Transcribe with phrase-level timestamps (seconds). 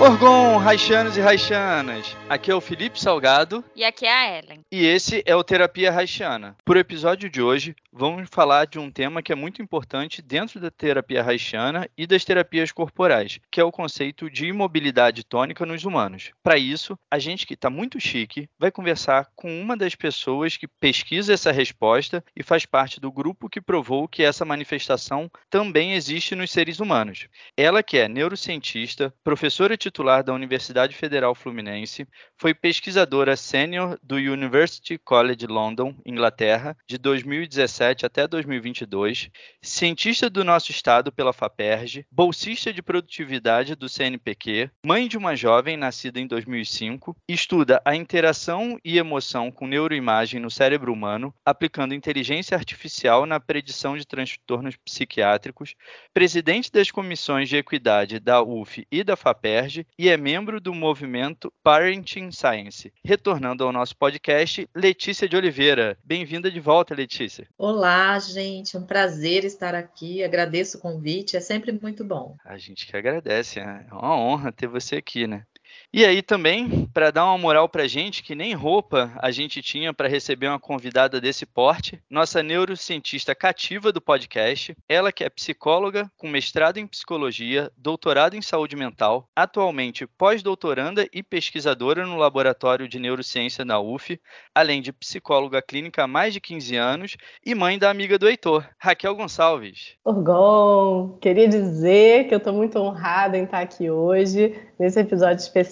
[0.00, 4.60] Orgon, Raixanos e Raixanas, aqui é o Felipe Salgado E aqui é a Ellen.
[4.70, 6.56] e esse é o Terapia Raixana.
[6.64, 10.70] Por episódio de hoje, vamos falar de um tema que é muito importante dentro da
[10.70, 16.30] terapia haitiana e das terapias corporais, que é o conceito de imobilidade tônica nos humanos.
[16.40, 20.68] Para isso, a gente que está muito chique vai conversar com uma das pessoas que
[20.68, 26.36] pesquisa essa resposta e faz parte do grupo que provou que essa manifestação também existe
[26.36, 27.26] nos seres humanos.
[27.56, 34.96] Ela que é neurocientista, professora titular da Universidade Federal Fluminense, foi pesquisadora sênior do University
[34.98, 39.30] College London, Inglaterra, de 2017 até 2022,
[39.62, 45.76] cientista do nosso estado pela FAPERJ, bolsista de produtividade do CNPq, mãe de uma jovem
[45.76, 52.56] nascida em 2005, estuda a interação e emoção com neuroimagem no cérebro humano, aplicando inteligência
[52.56, 55.74] artificial na predição de transtornos psiquiátricos,
[56.12, 61.52] presidente das comissões de equidade da UF e da FAPERJ e é membro do movimento
[61.62, 62.92] Parenting Science.
[63.04, 65.98] Retornando ao nosso podcast, Letícia de Oliveira.
[66.04, 67.48] Bem-vinda de volta, Letícia.
[67.70, 70.24] Olá, gente, um prazer estar aqui.
[70.24, 72.34] Agradeço o convite, é sempre muito bom.
[72.42, 73.84] A gente que agradece, né?
[73.90, 75.44] é uma honra ter você aqui, né?
[75.92, 79.94] E aí também, para dar uma moral pra gente, que nem roupa a gente tinha
[79.94, 86.10] para receber uma convidada desse porte, nossa neurocientista cativa do podcast, ela que é psicóloga
[86.16, 92.98] com mestrado em psicologia, doutorado em saúde mental, atualmente pós-doutoranda e pesquisadora no laboratório de
[92.98, 94.20] neurociência na UF,
[94.54, 98.68] além de psicóloga clínica há mais de 15 anos e mãe da amiga do Heitor,
[98.78, 99.96] Raquel Gonçalves.
[100.04, 105.67] Orgon, queria dizer que eu estou muito honrada em estar aqui hoje, nesse episódio especial,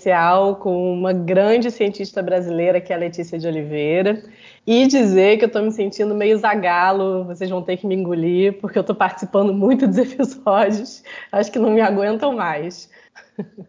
[0.56, 4.22] com uma grande cientista brasileira, que é a Letícia de Oliveira,
[4.66, 8.54] e dizer que eu estou me sentindo meio zagalo, vocês vão ter que me engolir,
[8.60, 11.02] porque eu estou participando muito dos episódios,
[11.32, 12.88] acho que não me aguentam mais.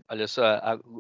[0.10, 0.44] Olha só,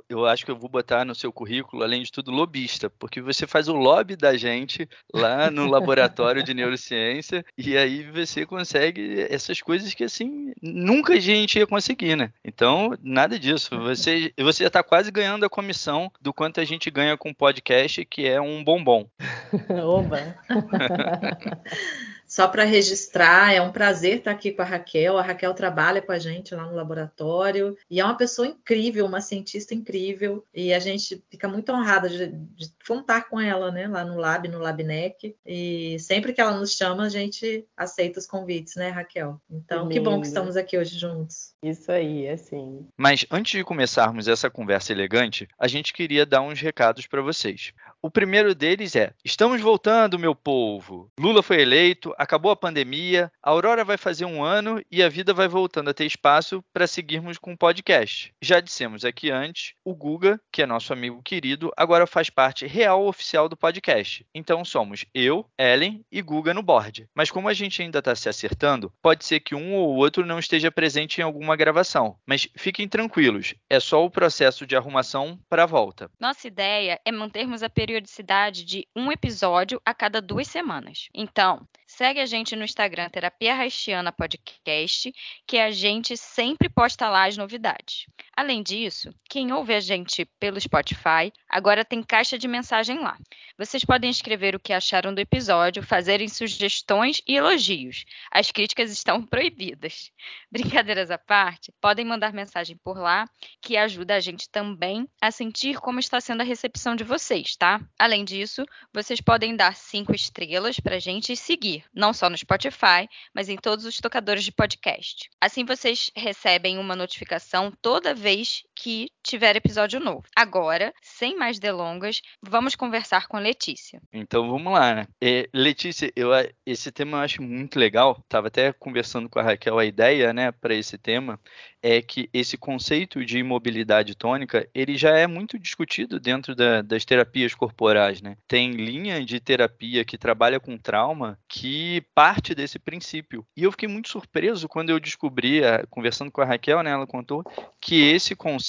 [0.09, 3.47] eu acho que eu vou botar no seu currículo, além de tudo, lobista, porque você
[3.47, 9.61] faz o lobby da gente lá no laboratório de neurociência, e aí você consegue essas
[9.61, 12.31] coisas que, assim, nunca a gente ia conseguir, né?
[12.43, 13.77] Então, nada disso.
[13.79, 17.35] Você, você já está quase ganhando a comissão do quanto a gente ganha com o
[17.35, 19.07] podcast, que é um bombom.
[19.83, 20.35] Oba!
[22.37, 25.17] Só para registrar, é um prazer estar aqui com a Raquel.
[25.17, 29.21] A Raquel trabalha com a gente lá no laboratório e é uma pessoa incrível, uma
[29.21, 30.45] cientista incrível.
[30.53, 34.47] E a gente fica muito honrada de, de contar com ela, né, lá no Lab,
[34.49, 35.35] no Labnec.
[35.43, 39.41] E sempre que ela nos chama, a gente aceita os convites, né, Raquel?
[39.49, 40.21] Então, que bom Linda.
[40.21, 41.55] que estamos aqui hoje juntos.
[41.63, 42.87] Isso aí, assim.
[42.95, 47.73] Mas antes de começarmos essa conversa elegante, a gente queria dar uns recados para vocês.
[47.99, 51.11] O primeiro deles é: estamos voltando, meu povo.
[51.19, 55.33] Lula foi eleito, acabou a pandemia, a Aurora vai fazer um ano e a vida
[55.33, 58.33] vai voltando a ter espaço para seguirmos com o podcast.
[58.41, 63.07] Já dissemos aqui antes, o Guga, que é nosso amigo querido, agora faz parte real
[63.07, 64.25] oficial do podcast.
[64.35, 67.07] Então somos eu, Ellen e Guga no board.
[67.15, 70.37] Mas como a gente ainda está se acertando, pode ser que um ou outro não
[70.37, 72.17] esteja presente em alguma gravação.
[72.25, 76.11] Mas fiquem tranquilos, é só o processo de arrumação para a volta.
[76.19, 81.07] Nossa ideia é mantermos a periodicidade de um episódio a cada duas semanas.
[81.13, 81.65] Então,
[81.97, 85.11] segue a gente no Instagram Terapia Haitiana Podcast,
[85.47, 88.05] que a gente sempre posta lá as novidades.
[88.35, 93.17] Além disso, quem ouve a gente pelo Spotify agora tem caixa de mensagem lá.
[93.57, 98.05] Vocês podem escrever o que acharam do episódio, fazerem sugestões e elogios.
[98.31, 100.11] As críticas estão proibidas.
[100.51, 103.25] Brincadeiras à parte, podem mandar mensagem por lá,
[103.59, 107.81] que ajuda a gente também a sentir como está sendo a recepção de vocês, tá?
[107.97, 113.07] Além disso, vocês podem dar cinco estrelas pra gente e seguir, não só no Spotify,
[113.33, 115.29] mas em todos os tocadores de podcast.
[115.39, 120.23] Assim vocês recebem uma notificação toda vez que tiver episódio novo.
[120.35, 123.99] Agora, sem mais delongas, vamos conversar com Letícia.
[124.13, 125.07] Então vamos lá, né?
[125.21, 126.29] E, Letícia, eu,
[126.65, 128.23] esse tema eu acho muito legal.
[128.29, 131.39] Tava até conversando com a Raquel a ideia, né, para esse tema
[131.81, 137.05] é que esse conceito de imobilidade tônica ele já é muito discutido dentro da, das
[137.05, 138.35] terapias corporais, né?
[138.47, 143.45] Tem linha de terapia que trabalha com trauma que parte desse princípio.
[143.55, 147.43] E eu fiquei muito surpreso quando eu descobri, conversando com a Raquel, né, ela contou
[147.79, 148.66] que esse conceito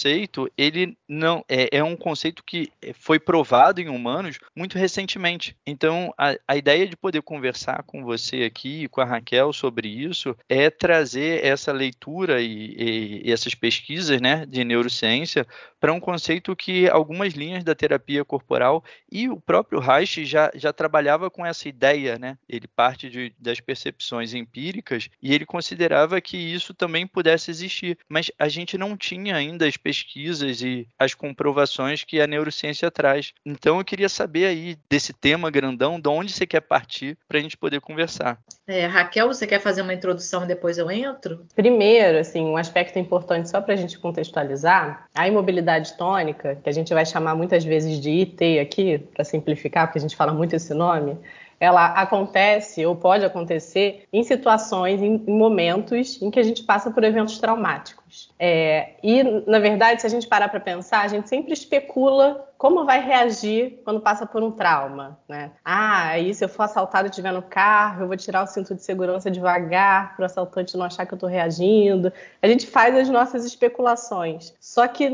[0.56, 5.56] ele não é, é um conceito que foi provado em humanos muito recentemente.
[5.66, 10.36] Então a, a ideia de poder conversar com você aqui com a Raquel sobre isso
[10.48, 15.46] é trazer essa leitura e, e e, essas pesquisas né, de neurociência
[15.80, 20.72] para um conceito que algumas linhas da terapia corporal e o próprio Reich já, já
[20.72, 22.36] trabalhava com essa ideia, né?
[22.48, 28.30] Ele parte de, das percepções empíricas e ele considerava que isso também pudesse existir, mas
[28.38, 33.32] a gente não tinha ainda as pesquisas e as comprovações que a neurociência traz.
[33.44, 37.40] Então eu queria saber aí desse tema grandão, de onde você quer partir para a
[37.40, 38.38] gente poder conversar.
[38.66, 41.46] É, Raquel, você quer fazer uma introdução e depois eu entro?
[41.56, 46.72] Primeiro, assim, um aspecto importante só para a gente contextualizar, a imobilidade tônica, que a
[46.72, 50.54] gente vai chamar muitas vezes de IT aqui, para simplificar, porque a gente fala muito
[50.54, 51.16] esse nome,
[51.60, 57.02] ela acontece ou pode acontecer em situações, em, momentos em que a gente passa por
[57.02, 58.30] eventos traumáticos.
[58.38, 62.84] É, e, na verdade, se a gente parar para pensar, a gente sempre especula como
[62.84, 65.52] vai reagir quando passa por um trauma, né?
[65.64, 68.74] Ah, aí se eu for assaltado e estiver no carro, eu vou tirar o cinto
[68.74, 72.12] de segurança devagar para o assaltante não achar que eu estou reagindo.
[72.42, 74.52] A gente faz as nossas especulações.
[74.60, 75.08] Só que,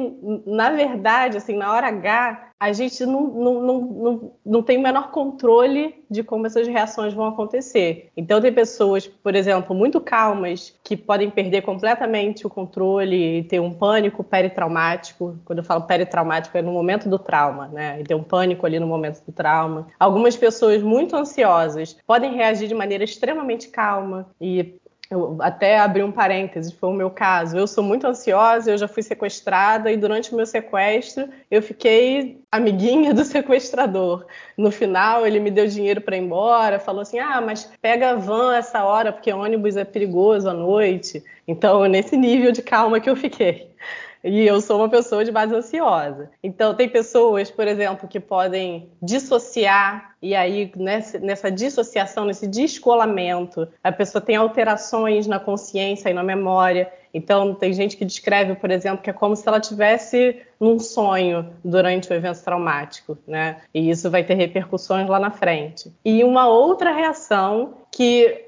[0.47, 4.83] na verdade, assim, na hora H, a gente não, não, não, não, não tem o
[4.83, 8.11] menor controle de como essas reações vão acontecer.
[8.17, 13.61] Então, tem pessoas, por exemplo, muito calmas, que podem perder completamente o controle e ter
[13.61, 15.37] um pânico peritraumático.
[15.45, 18.01] Quando eu falo peritraumático, é no momento do trauma trauma, né?
[18.01, 19.89] E ter um pânico ali no momento do trauma.
[19.99, 24.79] Algumas pessoas muito ansiosas podem reagir de maneira extremamente calma e
[25.11, 27.59] eu até abri um parênteses, foi o meu caso.
[27.59, 32.41] Eu sou muito ansiosa, eu já fui sequestrada e durante o meu sequestro eu fiquei
[32.51, 34.27] amiguinha do sequestrador.
[34.57, 38.15] No final ele me deu dinheiro para ir embora, falou assim: "Ah, mas pega a
[38.15, 41.23] van essa hora porque ônibus é perigoso à noite".
[41.47, 43.75] Então, nesse nível de calma que eu fiquei.
[44.25, 46.31] E eu sou uma pessoa de base ansiosa.
[46.43, 50.73] Então, tem pessoas, por exemplo, que podem dissociar, e aí
[51.21, 56.91] nessa dissociação, nesse descolamento, a pessoa tem alterações na consciência e na memória.
[57.13, 61.51] Então, tem gente que descreve, por exemplo, que é como se ela tivesse num sonho
[61.63, 63.59] durante o evento traumático, né?
[63.75, 65.93] E isso vai ter repercussões lá na frente.
[66.05, 68.44] E uma outra reação que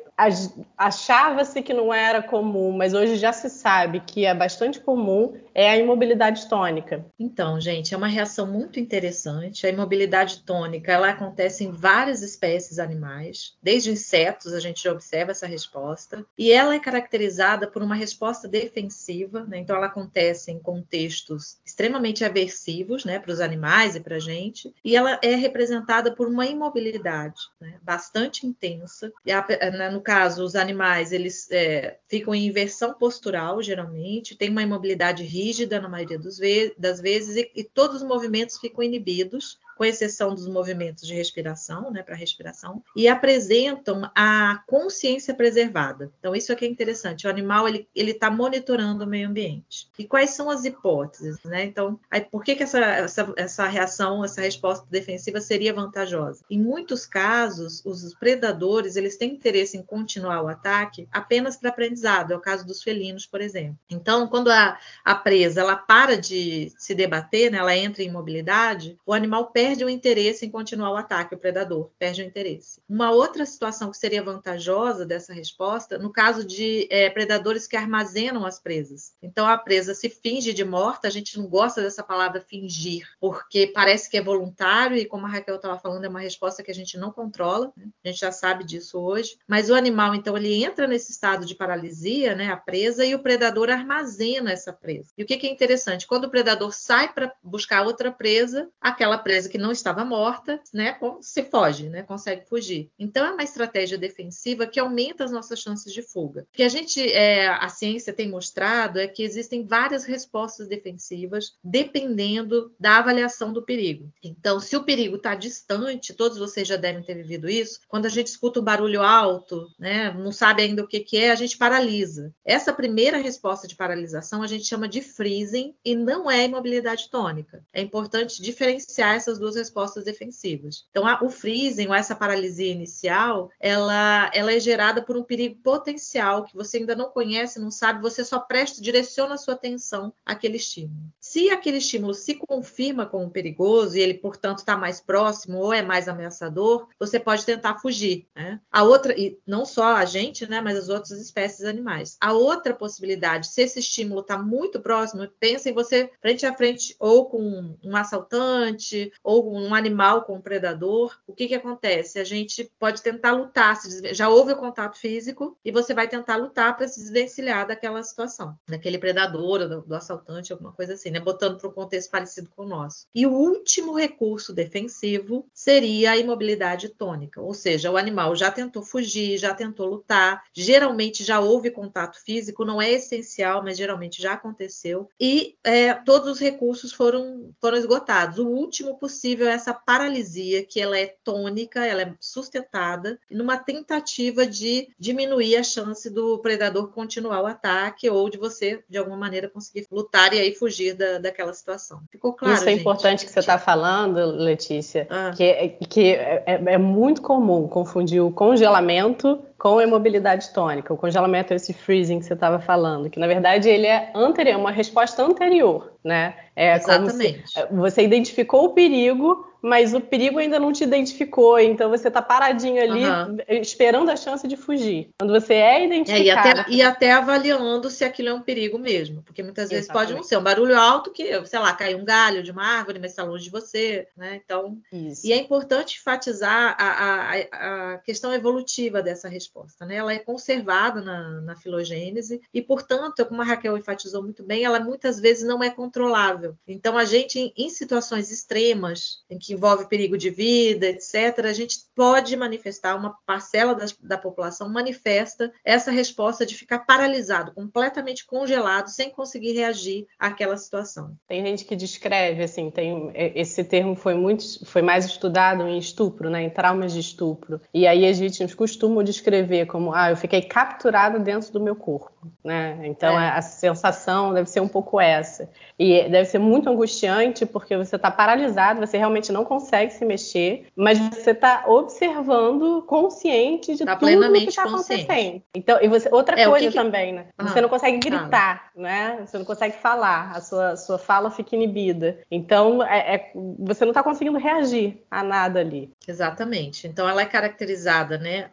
[0.78, 5.70] achava-se que não era comum, mas hoje já se sabe que é bastante comum, é
[5.70, 7.04] a imobilidade tônica.
[7.18, 9.66] Então, gente, é uma reação muito interessante.
[9.66, 15.32] A imobilidade tônica, ela acontece em várias espécies animais, desde insetos a gente já observa
[15.32, 19.58] essa resposta, e ela é caracterizada por uma resposta defensiva, né?
[19.58, 24.72] então ela acontece em contextos extremamente aversivos, né, para os animais e para a gente,
[24.84, 29.12] e ela é representada por uma imobilidade, né, bastante intensa.
[29.24, 29.44] E a,
[29.90, 35.80] no caso, os animais eles é, ficam em inversão postural, geralmente, tem uma imobilidade rígida
[35.80, 40.48] na maioria ve das vezes, e, e todos os movimentos ficam inibidos com exceção dos
[40.48, 46.10] movimentos de respiração, né, para respiração, e apresentam a consciência preservada.
[46.18, 47.26] Então, isso aqui é interessante.
[47.26, 49.88] O animal ele está monitorando o meio ambiente.
[49.98, 51.36] E quais são as hipóteses?
[51.44, 51.64] Né?
[51.64, 56.42] Então, aí, por que, que essa, essa, essa reação, essa resposta defensiva seria vantajosa?
[56.50, 62.32] Em muitos casos, os predadores eles têm interesse em continuar o ataque apenas para aprendizado.
[62.32, 63.78] É o caso dos felinos, por exemplo.
[63.90, 68.96] Então, quando a, a presa ela para de se debater, né, ela entra em imobilidade,
[69.04, 72.80] o animal perde perde o interesse em continuar o ataque, o predador perde o interesse.
[72.88, 78.46] Uma outra situação que seria vantajosa dessa resposta, no caso de é, predadores que armazenam
[78.46, 79.12] as presas.
[79.20, 83.66] Então a presa se finge de morta, a gente não gosta dessa palavra fingir, porque
[83.66, 86.74] parece que é voluntário e como a Raquel estava falando, é uma resposta que a
[86.74, 87.88] gente não controla, né?
[88.04, 89.36] a gente já sabe disso hoje.
[89.48, 93.18] Mas o animal, então, ele entra nesse estado de paralisia, né, a presa, e o
[93.18, 95.10] predador armazena essa presa.
[95.18, 96.06] E o que, que é interessante?
[96.06, 100.60] Quando o predador sai para buscar outra presa, aquela presa que que não estava morta,
[100.72, 102.90] né, se foge, né, consegue fugir.
[102.98, 106.42] Então é uma estratégia defensiva que aumenta as nossas chances de fuga.
[106.42, 111.54] O que a gente, é, a ciência tem mostrado é que existem várias respostas defensivas
[111.64, 114.12] dependendo da avaliação do perigo.
[114.22, 118.10] Então, se o perigo está distante, todos vocês já devem ter vivido isso, quando a
[118.10, 121.56] gente escuta um barulho alto, né, não sabe ainda o que, que é, a gente
[121.56, 122.30] paralisa.
[122.44, 127.64] Essa primeira resposta de paralisação a gente chama de freezing e não é imobilidade tônica.
[127.72, 130.86] É importante diferenciar essas duas respostas defensivas.
[130.90, 135.60] Então, a, o freezing, ou essa paralisia inicial, ela, ela é gerada por um perigo
[135.62, 140.12] potencial que você ainda não conhece, não sabe, você só presta, direciona a sua atenção
[140.24, 141.12] àquele estímulo.
[141.36, 145.82] Se aquele estímulo se confirma como perigoso e ele, portanto, está mais próximo ou é
[145.82, 148.26] mais ameaçador, você pode tentar fugir.
[148.34, 148.58] Né?
[148.72, 152.16] A outra, e não só a gente, né, mas as outras espécies animais.
[152.22, 156.96] A outra possibilidade, se esse estímulo está muito próximo, pensa em você frente a frente
[156.98, 161.18] ou com um assaltante ou um animal com um predador.
[161.26, 162.18] O que, que acontece?
[162.18, 163.78] A gente pode tentar lutar,
[164.12, 168.58] já houve o contato físico e você vai tentar lutar para se desvencilhar daquela situação,
[168.66, 171.25] daquele predador, do, do assaltante, alguma coisa assim, né?
[171.26, 173.06] Botando para um contexto parecido com o nosso.
[173.12, 178.80] E o último recurso defensivo seria a imobilidade tônica, ou seja, o animal já tentou
[178.80, 184.34] fugir, já tentou lutar, geralmente já houve contato físico, não é essencial, mas geralmente já
[184.34, 188.38] aconteceu, e é, todos os recursos foram, foram esgotados.
[188.38, 194.46] O último possível é essa paralisia, que ela é tônica, ela é sustentada, numa tentativa
[194.46, 199.48] de diminuir a chance do predador continuar o ataque ou de você, de alguma maneira,
[199.48, 202.00] conseguir lutar e aí fugir da, daquela situação.
[202.10, 202.54] Ficou claro?
[202.54, 202.80] Isso é gente?
[202.80, 205.32] importante que você está falando, Letícia, ah.
[205.36, 210.92] que, é, que é, é, é muito comum confundir o congelamento com a imobilidade tônica.
[210.92, 214.58] O congelamento é esse freezing que você estava falando, que na verdade ele é anterior,
[214.58, 216.34] uma resposta anterior, né?
[216.54, 217.44] É Exatamente.
[217.70, 222.80] você identificou o perigo, mas o perigo ainda não te identificou, então você está paradinho
[222.80, 223.36] ali uhum.
[223.60, 225.10] esperando a chance de fugir.
[225.18, 226.20] Quando você é identificado.
[226.20, 229.86] É, e, até, e, até, avaliando se aquilo é um perigo mesmo, porque muitas vezes
[229.86, 230.06] Exatamente.
[230.06, 233.00] pode não ser um barulho alto que, sei lá, cai um galho de uma árvore,
[233.00, 234.40] mas está longe de você, né?
[234.44, 235.26] Então, Isso.
[235.26, 239.96] e é importante enfatizar a, a, a questão evolutiva dessa resposta, né?
[239.96, 244.78] Ela é conservada na, na filogênese e, portanto, como a Raquel enfatizou muito bem, ela
[244.78, 246.54] muitas vezes não é controlável.
[246.68, 251.78] Então, a gente, em situações extremas, em que envolve perigo de vida, etc., a gente
[251.94, 258.88] pode manifestar, uma parcela da, da população manifesta essa resposta de ficar paralisado, completamente congelado,
[258.88, 261.16] sem conseguir reagir àquela situação.
[261.26, 266.28] Tem gente que descreve, assim, tem esse termo foi muito, foi mais estudado em estupro,
[266.28, 267.60] né, em traumas de estupro.
[267.72, 272.28] E aí as vítimas costumam descrever como, ah, eu fiquei capturado dentro do meu corpo,
[272.44, 272.78] né?
[272.84, 273.30] Então é.
[273.30, 275.48] a sensação deve ser um pouco essa.
[275.78, 280.66] E deve ser muito angustiante porque você está paralisado, você realmente não consegue se mexer,
[280.76, 285.42] mas você está observando, consciente de tá tudo que está acontecendo.
[285.54, 286.74] Então, e você, outra é, coisa que...
[286.74, 287.26] também, né?
[287.38, 289.24] Ah, você não consegue gritar, né?
[289.24, 292.18] Você não consegue falar, a sua, sua fala fica inibida.
[292.30, 295.90] Então, é, é você não está conseguindo reagir a nada ali.
[296.06, 296.86] Exatamente.
[296.86, 298.50] Então, ela é caracterizada, né,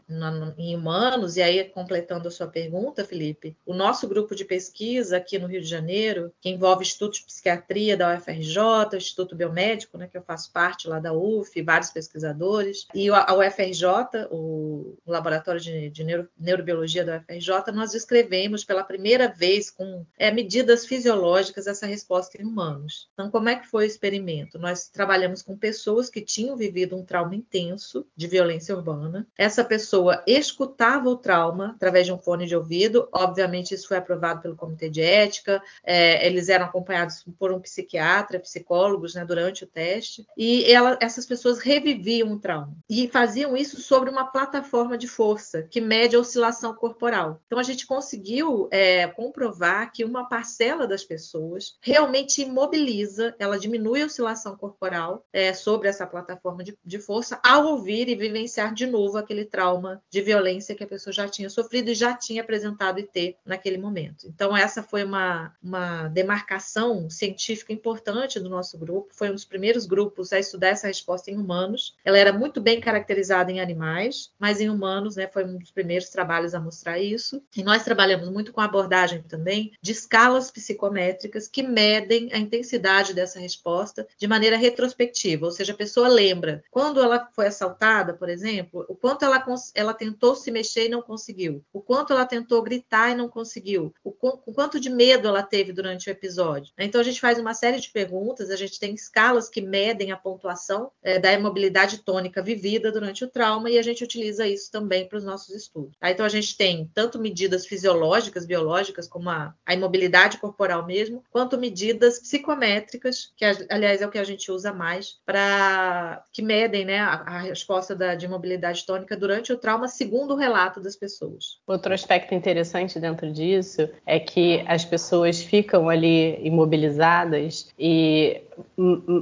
[0.57, 5.37] em humanos, e aí, completando a sua pergunta, Felipe, o nosso grupo de pesquisa aqui
[5.37, 10.17] no Rio de Janeiro, que envolve Instituto de Psiquiatria da UFRJ, Instituto Biomédico, né, que
[10.17, 16.03] eu faço parte lá da UF, vários pesquisadores, e a UFRJ, o Laboratório de, de
[16.03, 22.41] Neuro, Neurobiologia da UFRJ, nós descrevemos pela primeira vez com é, medidas fisiológicas essa resposta
[22.41, 23.09] em humanos.
[23.13, 24.57] Então, como é que foi o experimento?
[24.57, 29.27] Nós trabalhamos com pessoas que tinham vivido um trauma intenso de violência urbana.
[29.37, 34.41] Essa pessoa escutava o trauma através de um fone de ouvido, obviamente isso foi aprovado
[34.41, 39.67] pelo Comitê de Ética, é, eles eram acompanhados por um psiquiatra, psicólogos, né, durante o
[39.67, 45.07] teste, e ela, essas pessoas reviviam o trauma e faziam isso sobre uma plataforma de
[45.07, 47.41] força que mede a oscilação corporal.
[47.45, 54.01] Então a gente conseguiu é, comprovar que uma parcela das pessoas realmente imobiliza, ela diminui
[54.01, 58.85] a oscilação corporal é, sobre essa plataforma de, de força ao ouvir e vivenciar de
[58.85, 62.99] novo aquele trauma de violência que a pessoa já tinha sofrido e já tinha apresentado
[62.99, 64.27] IT naquele momento.
[64.27, 69.85] Então essa foi uma, uma demarcação científica importante do nosso grupo, foi um dos primeiros
[69.85, 71.95] grupos a estudar essa resposta em humanos.
[72.03, 76.09] Ela era muito bem caracterizada em animais, mas em humanos, né, foi um dos primeiros
[76.09, 77.41] trabalhos a mostrar isso.
[77.55, 83.13] E nós trabalhamos muito com a abordagem também de escalas psicométricas que medem a intensidade
[83.13, 88.29] dessa resposta de maneira retrospectiva, ou seja, a pessoa lembra quando ela foi assaltada, por
[88.29, 89.43] exemplo, o quanto ela,
[89.75, 93.93] ela tentou se mexer e não conseguiu, o quanto ela tentou gritar e não conseguiu,
[94.03, 96.73] o, o quanto de medo ela teve durante o episódio.
[96.77, 100.17] Então a gente faz uma série de perguntas, a gente tem escalas que medem a
[100.17, 105.07] pontuação é, da imobilidade tônica vivida durante o trauma e a gente utiliza isso também
[105.07, 105.95] para os nossos estudos.
[105.99, 106.11] Tá?
[106.11, 111.57] Então a gente tem tanto medidas fisiológicas, biológicas, como a, a imobilidade corporal mesmo, quanto
[111.57, 116.99] medidas psicométricas, que aliás é o que a gente usa mais para que medem né,
[117.03, 121.57] a, a resposta da, de imobilidade tônica durante o trauma, segundo o relato das pessoas.
[121.67, 128.41] Outro aspecto interessante dentro disso é que as pessoas ficam ali imobilizadas e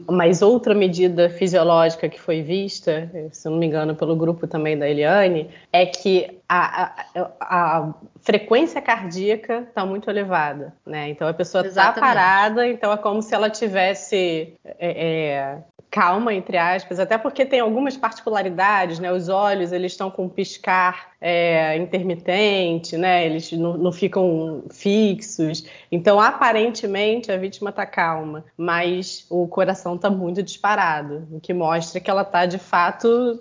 [0.09, 4.89] mas outra medida fisiológica que foi vista, se não me engano, pelo grupo também da
[4.89, 11.09] Eliane, é que a, a, a frequência cardíaca está muito elevada, né?
[11.09, 15.57] Então a pessoa está parada, então é como se ela tivesse é, é,
[15.91, 19.11] calma, entre aspas, até porque tem algumas particularidades, né?
[19.11, 23.25] Os olhos, eles estão com piscar é, intermitente, né?
[23.25, 25.65] Eles não, não, ficam fixos.
[25.91, 31.99] Então, aparentemente, a vítima está calma, mas o coração está muito disparado, o que mostra
[31.99, 33.37] que ela está, de fato,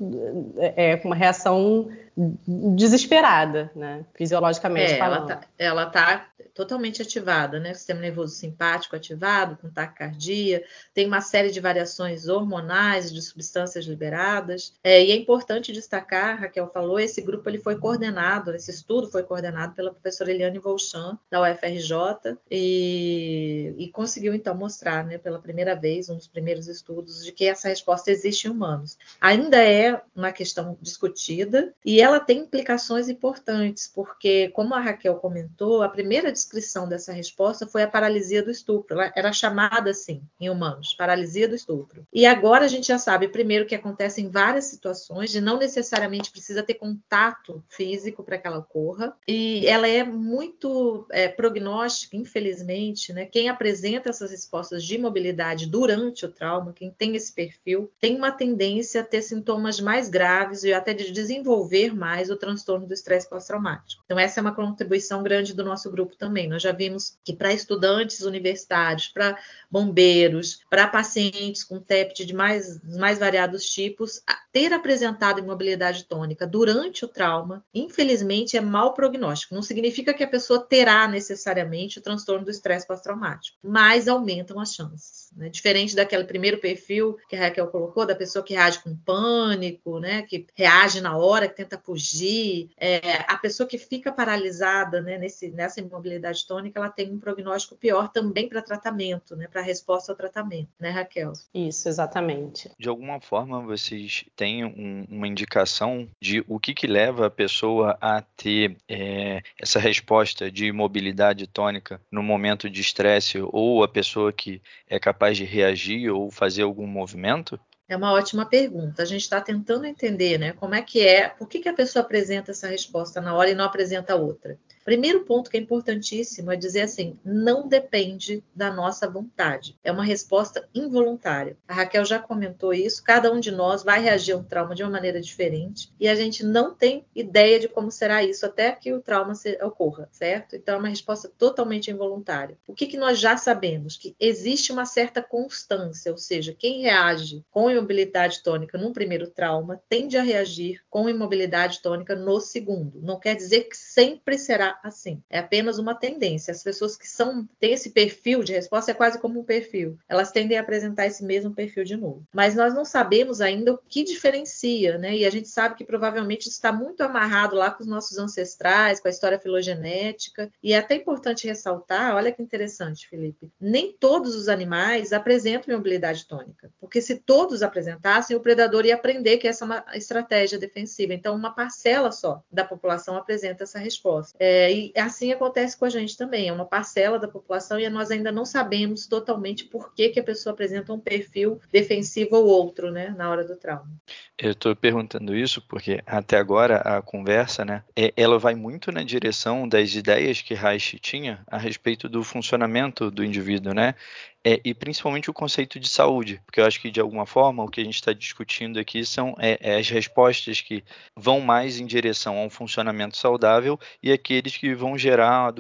[0.59, 4.05] é, com uma reação desesperada, né?
[4.15, 5.39] Fisiologicamente é, falando.
[5.59, 7.73] Ela está tá totalmente ativada, né?
[7.75, 14.75] Sistema nervoso simpático ativado, com taquicardia, tem uma série de variações hormonais, de substâncias liberadas.
[14.83, 19.23] É, e é importante destacar, Raquel falou, esse grupo ele foi coordenado, esse estudo foi
[19.23, 25.75] coordenado pela professora Eliane Volchan, da UFRJ, e, e conseguiu então mostrar, né, pela primeira
[25.75, 28.99] vez, um dos primeiros estudos, de que essa resposta existe em humanos.
[29.21, 35.83] Ainda é uma questão discutida e ela tem implicações importantes, porque, como a Raquel comentou,
[35.83, 38.95] a primeira descrição dessa resposta foi a paralisia do estupro.
[38.95, 42.07] Ela era chamada assim em humanos, paralisia do estupro.
[42.13, 46.31] E agora a gente já sabe, primeiro, que acontece em várias situações, de não necessariamente
[46.31, 49.17] precisa ter contato físico para que ela ocorra.
[49.27, 53.27] E ela é muito é, prognóstica, infelizmente, né?
[53.27, 58.31] Quem apresenta essas respostas de mobilidade durante o trauma, quem tem esse perfil, tem uma
[58.31, 63.29] tendência a ter sintomas mais graves e até de desenvolver mais o transtorno do estresse
[63.29, 64.03] pós-traumático.
[64.05, 66.49] Então, essa é uma contribuição grande do nosso grupo também.
[66.49, 69.39] Nós já vimos que para estudantes universitários, para
[69.71, 77.05] bombeiros, para pacientes com TEPT de mais, mais variados tipos, ter apresentado imobilidade tônica durante
[77.05, 79.55] o trauma, infelizmente, é mau prognóstico.
[79.55, 84.75] Não significa que a pessoa terá necessariamente o transtorno do estresse pós-traumático, mas aumentam as
[84.75, 85.31] chances.
[85.37, 85.49] Né?
[85.49, 90.23] Diferente daquele primeiro perfil que a Raquel colocou, da pessoa que reage com pânico, né?
[90.23, 95.19] que reage na hora, que tenta fugir, é, a pessoa que fica paralisada né?
[95.19, 99.47] Nesse, nessa imobilidade tônica, ela tem um prognóstico pior também para tratamento, né?
[99.47, 101.33] para resposta ao tratamento, né, Raquel?
[101.55, 102.71] Isso, exatamente.
[102.79, 107.97] De alguma forma, vocês têm um, uma indicação de o que, que leva a pessoa
[108.01, 114.33] a ter é, essa resposta de imobilidade tônica no momento de estresse ou a pessoa
[114.33, 117.59] que é capaz de reagir ou fazer algum movimento?
[117.91, 119.03] É uma ótima pergunta.
[119.03, 120.53] A gente está tentando entender, né?
[120.53, 123.55] Como é que é, por que, que a pessoa apresenta essa resposta na hora e
[123.55, 124.57] não apresenta outra?
[124.85, 129.77] Primeiro ponto que é importantíssimo é dizer assim: não depende da nossa vontade.
[129.85, 131.57] É uma resposta involuntária.
[131.69, 133.03] A Raquel já comentou isso.
[133.03, 136.15] Cada um de nós vai reagir a um trauma de uma maneira diferente e a
[136.15, 140.57] gente não tem ideia de como será isso até que o trauma ocorra, certo?
[140.57, 142.57] Então é uma resposta totalmente involuntária.
[142.67, 143.97] O que, que nós já sabemos?
[143.97, 149.81] Que existe uma certa constância, ou seja, quem reage com imobilidade tônica num primeiro trauma
[149.89, 153.01] tende a reagir com imobilidade tônica no segundo.
[153.03, 155.23] Não quer dizer que sempre será assim.
[155.29, 156.53] É apenas uma tendência.
[156.53, 159.99] As pessoas que são têm esse perfil de resposta é quase como um perfil.
[160.09, 162.23] Elas tendem a apresentar esse mesmo perfil de novo.
[162.33, 165.17] Mas nós não sabemos ainda o que diferencia, né?
[165.17, 169.09] E a gente sabe que provavelmente está muito amarrado lá com os nossos ancestrais, com
[169.09, 170.51] a história filogenética.
[170.63, 173.51] E é até importante ressaltar, olha que interessante, Felipe.
[173.61, 179.39] Nem todos os animais apresentam mobilidade tônica, porque se todos apresentassem, o predador ia aprender
[179.39, 181.15] que essa é uma estratégia defensiva.
[181.15, 184.37] Então, uma parcela só da população apresenta essa resposta.
[184.39, 187.89] É, é, e assim acontece com a gente também, é uma parcela da população e
[187.89, 192.47] nós ainda não sabemos totalmente por que, que a pessoa apresenta um perfil defensivo ou
[192.47, 193.91] outro, né, na hora do trauma.
[194.37, 199.03] Eu estou perguntando isso porque até agora a conversa, né, é, ela vai muito na
[199.03, 203.95] direção das ideias que Reich tinha a respeito do funcionamento do indivíduo, né?
[204.43, 207.69] É, e principalmente o conceito de saúde, porque eu acho que de alguma forma o
[207.69, 210.83] que a gente está discutindo aqui são é, é as respostas que
[211.15, 215.53] vão mais em direção a um funcionamento saudável e aqueles que vão gerar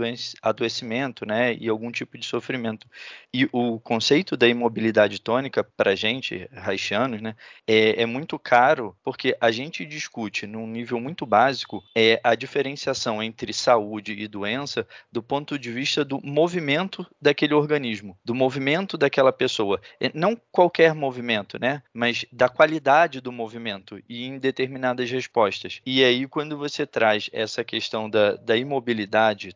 [0.42, 2.86] adoecimento né, e algum tipo de sofrimento.
[3.32, 7.34] E o conceito da imobilidade tônica, para a gente, haitianos, né,
[7.66, 13.22] é, é muito caro porque a gente discute num nível muito básico é a diferenciação
[13.22, 19.32] entre saúde e doença do ponto de vista do movimento daquele organismo, do movimento daquela
[19.32, 19.80] pessoa.
[20.14, 21.82] Não qualquer movimento, né?
[21.92, 25.80] Mas da qualidade do movimento e em determinadas respostas.
[25.86, 28.79] E aí, quando você traz essa questão da, da imobilidade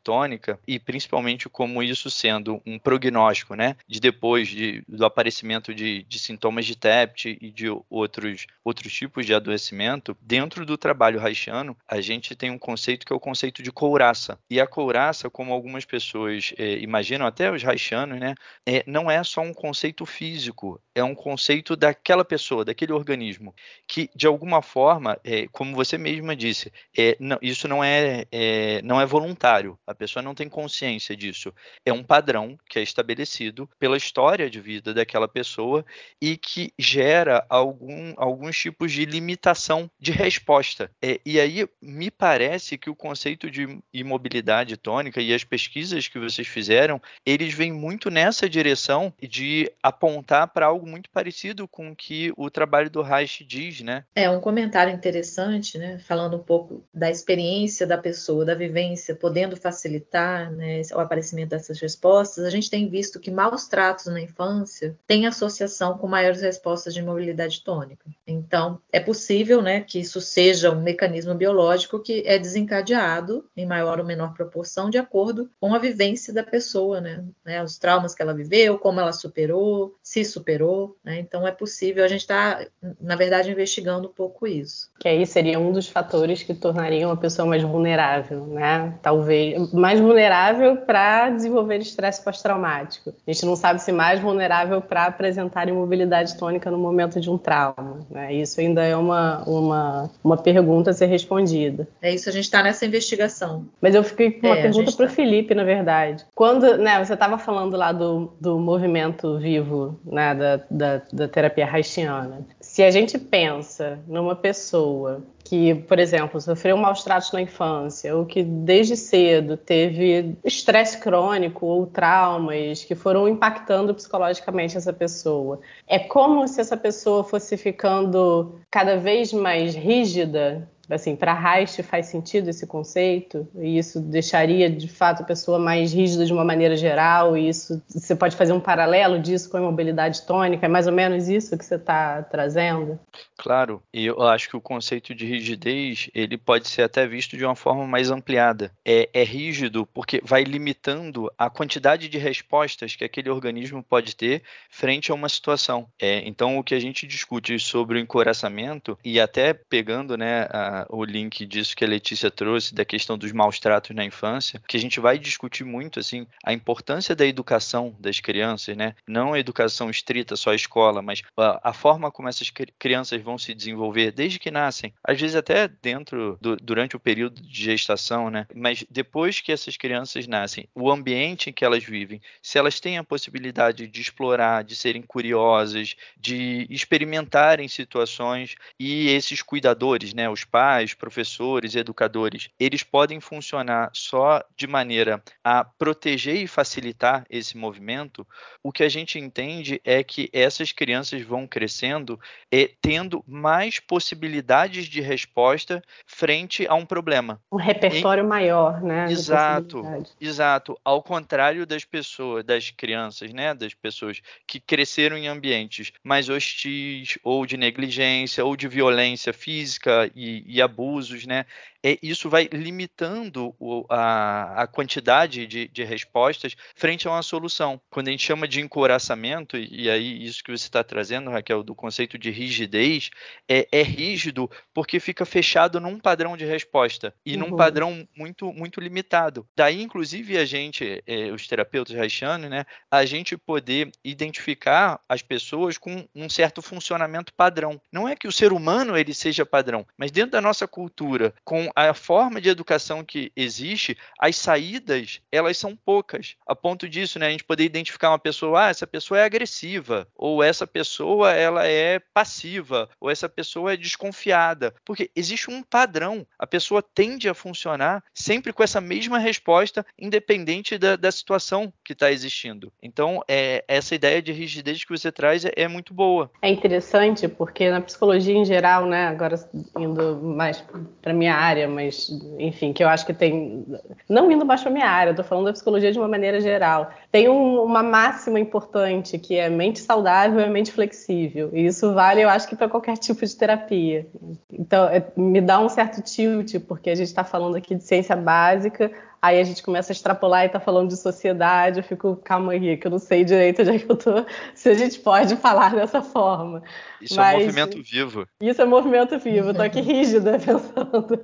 [0.03, 3.77] tônica, e principalmente como isso sendo um prognóstico, né?
[3.87, 9.27] De depois de, do aparecimento de, de sintomas de TEPT e de outros, outros tipos
[9.27, 13.63] de adoecimento, dentro do trabalho haitiano, a gente tem um conceito que é o conceito
[13.63, 14.39] de couraça.
[14.49, 18.35] E a couraça, como algumas pessoas é, imaginam, até os haitianos, né?
[18.67, 23.55] É, não é só um conceito físico, é um conceito daquela pessoa, daquele organismo,
[23.87, 28.81] que de alguma forma, é, como você mesma disse, é, não, isso não é, é,
[28.83, 31.53] não é voluntário, a pessoa não tem consciência disso.
[31.85, 35.85] É um padrão que é estabelecido pela história de vida daquela pessoa
[36.21, 40.91] e que gera algum, alguns tipos de limitação de resposta.
[41.03, 46.19] É, e aí me parece que o conceito de imobilidade tônica e as pesquisas que
[46.19, 51.97] vocês fizeram, eles vêm muito nessa direção de apontar para algo muito parecido com o
[51.97, 54.05] que o trabalho do Reich diz, né?
[54.15, 55.99] É um comentário interessante, né?
[55.99, 61.79] Falando um pouco da experiência da pessoa, da vivência, podendo facilitar né, o aparecimento dessas
[61.81, 62.45] respostas.
[62.45, 67.03] A gente tem visto que maus tratos na infância têm associação com maiores respostas de
[67.03, 68.05] mobilidade tônica.
[68.27, 73.99] Então, é possível, né, que isso seja um mecanismo biológico que é desencadeado em maior
[73.99, 77.25] ou menor proporção de acordo com a vivência da pessoa, né?
[77.45, 80.74] né os traumas que ela viveu, como ela superou, se superou,
[81.05, 81.19] né?
[81.21, 82.65] Então é possível, a gente está,
[83.01, 84.91] na verdade, investigando um pouco isso.
[84.99, 88.95] Que aí seria um dos fatores que tornariam a pessoa mais vulnerável, né?
[89.03, 93.15] Talvez mais vulnerável para desenvolver estresse pós-traumático.
[93.27, 97.39] A gente não sabe se mais vulnerável para apresentar imobilidade tônica no momento de um
[97.39, 98.01] trauma.
[98.11, 98.35] Né?
[98.35, 101.87] Isso ainda é uma, uma, uma pergunta a ser respondida.
[102.01, 103.67] É isso, a gente está nessa investigação.
[103.81, 105.15] Mas eu fiquei com uma é, pergunta para o tá...
[105.15, 106.25] Felipe, na verdade.
[106.35, 111.67] Quando né, você estava falando lá do, do movimento vivo né, da, da, da terapia
[111.71, 118.17] haitiana, se a gente pensa numa pessoa que, por exemplo, sofreu maus tratos na infância,
[118.17, 125.61] ou que desde cedo teve estresse crônico ou traumas que foram impactando psicologicamente essa pessoa,
[125.87, 132.07] é como se essa pessoa fosse ficando cada vez mais rígida assim, para Reich faz
[132.07, 136.77] sentido esse conceito e isso deixaria de fato a pessoa mais rígida de uma maneira
[136.77, 140.87] geral e isso você pode fazer um paralelo disso com a imobilidade tônica, é mais
[140.87, 142.99] ou menos isso que você está trazendo?
[143.37, 147.45] Claro, e eu acho que o conceito de rigidez ele pode ser até visto de
[147.45, 148.71] uma forma mais ampliada.
[148.85, 154.43] É, é rígido porque vai limitando a quantidade de respostas que aquele organismo pode ter
[154.71, 155.87] frente a uma situação.
[156.01, 160.74] É, então o que a gente discute sobre o encoraçamento e até pegando né, a,
[160.89, 164.77] o link disso que a Letícia trouxe, da questão dos maus tratos na infância, que
[164.77, 168.95] a gente vai discutir muito, assim, a importância da educação das crianças, né?
[169.07, 173.39] Não a educação estrita, só a escola, mas a, a forma como essas crianças vão
[173.39, 174.93] se desenvolver desde que nascem.
[175.03, 178.47] Às vezes até dentro, do, durante o período de gestação, né?
[178.55, 182.99] Mas depois que essas crianças nascem, o ambiente em que elas vivem, se elas têm
[182.99, 190.29] a possibilidade de explorar, de serem curiosas, de experimentarem situações e esses cuidadores, né?
[190.29, 197.27] Os pais, pais, professores, educadores, eles podem funcionar só de maneira a proteger e facilitar
[197.29, 198.27] esse movimento,
[198.63, 202.19] o que a gente entende é que essas crianças vão crescendo
[202.51, 207.39] e tendo mais possibilidades de resposta frente a um problema.
[207.53, 209.05] Um repertório maior, né?
[209.11, 209.83] Exato,
[210.19, 210.81] exato.
[210.83, 213.53] Ao contrário das pessoas, das crianças, né?
[213.53, 220.11] Das pessoas que cresceram em ambientes mais hostis, ou de negligência, ou de violência física
[220.15, 221.45] e, e abusos, né?
[221.85, 227.79] É, isso vai limitando o, a, a, quantidade de, de, respostas frente a uma solução.
[227.91, 231.75] Quando a gente chama de encoraçamento, e, aí isso que você está trazendo, Raquel, do
[231.75, 233.11] conceito de rigidez,
[233.47, 237.41] é, é, rígido porque fica fechado num padrão de resposta e uhum.
[237.41, 239.47] num padrão muito, muito limitado.
[239.55, 245.77] Daí, inclusive, a gente, é, os terapeutas haitianos, né, a gente poder identificar as pessoas
[245.77, 247.79] com um certo funcionamento padrão.
[247.93, 251.74] Não é que o ser humano ele seja padrão, mas dentro da nossa cultura, com
[251.75, 256.37] a forma de educação que existe, as saídas, elas são poucas.
[256.47, 260.07] A ponto disso, né, a gente poder identificar uma pessoa, ah, essa pessoa é agressiva,
[260.15, 266.27] ou essa pessoa ela é passiva, ou essa pessoa é desconfiada, porque existe um padrão.
[266.39, 271.93] A pessoa tende a funcionar sempre com essa mesma resposta, independente da, da situação que
[271.93, 272.73] está existindo.
[272.83, 276.31] Então, é, essa ideia de rigidez que você traz é, é muito boa.
[276.41, 279.35] É interessante porque na psicologia em geral, né, agora
[279.79, 280.65] indo mais
[281.03, 283.65] para minha área, mas enfim, que eu acho que tem,
[284.09, 286.91] não indo mais para minha área, tô falando da psicologia de uma maneira geral.
[287.11, 291.51] Tem um, uma máxima importante que é mente saudável é mente flexível.
[291.53, 294.07] E isso vale, eu acho que para qualquer tipo de terapia.
[294.53, 298.17] Então, é, me dá um certo tilt porque a gente está falando aqui de ciência
[298.17, 298.91] básica,
[299.25, 302.77] Aí a gente começa a extrapolar e tá falando de sociedade, eu fico, calma aí,
[302.77, 304.13] que eu não sei direito onde é que eu tô,
[304.55, 306.63] se a gente pode falar dessa forma.
[307.01, 308.29] Isso Mas, é movimento vivo.
[308.39, 311.23] Isso é movimento vivo, tô aqui rígida pensando.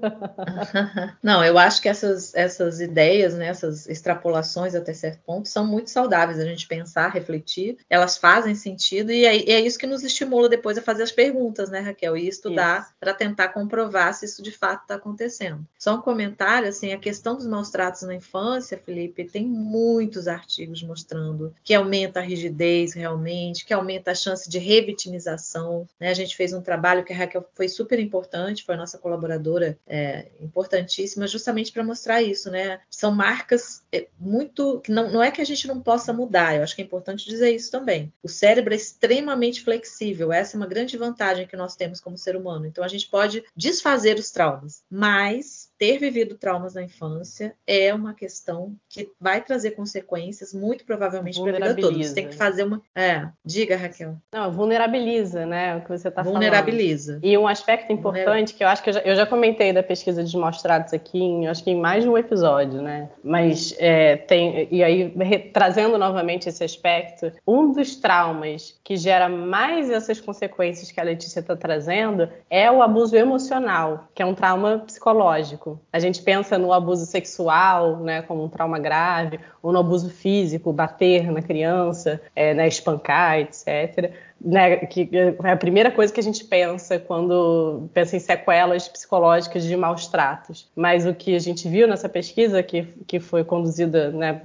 [1.23, 5.91] Não, eu acho que essas, essas ideias, né, essas extrapolações até certo ponto, são muito
[5.91, 10.49] saudáveis a gente pensar, refletir, elas fazem sentido e é, é isso que nos estimula
[10.49, 14.53] depois a fazer as perguntas, né, Raquel, e estudar para tentar comprovar se isso de
[14.53, 15.67] fato está acontecendo.
[15.79, 20.83] Só um comentário, assim, a questão dos maus tratos na infância, Felipe, tem muitos artigos
[20.83, 25.87] mostrando que aumenta a rigidez realmente, que aumenta a chance de revitimização.
[25.99, 26.09] Né?
[26.09, 30.27] A gente fez um trabalho que a Raquel foi super importante, foi nossa colaboradora é,
[30.41, 32.81] importantíssima, justamente para mostrar isso, né?
[32.91, 34.83] São marcas é, muito.
[34.89, 37.51] Não, não é que a gente não possa mudar, eu acho que é importante dizer
[37.55, 38.13] isso também.
[38.23, 42.37] O cérebro é extremamente flexível, essa é uma grande vantagem que nós temos como ser
[42.37, 42.67] humano.
[42.67, 48.13] Então a gente pode desfazer os traumas, mas ter vivido traumas na infância é uma
[48.13, 51.97] questão que vai trazer consequências, muito provavelmente para vida toda.
[51.97, 52.83] Você tem que fazer uma.
[52.95, 54.17] É, diga, Raquel.
[54.31, 55.77] Não, vulnerabiliza, né?
[55.77, 56.35] O que você está falando.
[56.35, 57.19] Vulnerabiliza.
[57.23, 60.23] E um aspecto importante que eu acho que eu já, eu já comentei da pesquisa
[60.23, 63.09] de mostrados aqui, em, acho que em mais de um episódio, né?
[63.25, 64.69] Mas é, tem.
[64.71, 65.09] E aí,
[65.51, 71.41] trazendo novamente esse aspecto, um dos traumas que gera mais essas consequências que a Letícia
[71.41, 75.70] está trazendo é o abuso emocional, que é um trauma psicológico.
[75.93, 80.73] A gente pensa no abuso sexual, né, como um trauma grave, ou no abuso físico,
[80.73, 86.23] bater na criança, é, né, espancar, etc né, que é a primeira coisa que a
[86.23, 90.69] gente pensa quando pensa em sequelas psicológicas de maus tratos.
[90.75, 94.41] Mas o que a gente viu nessa pesquisa, que, que foi conduzida, né,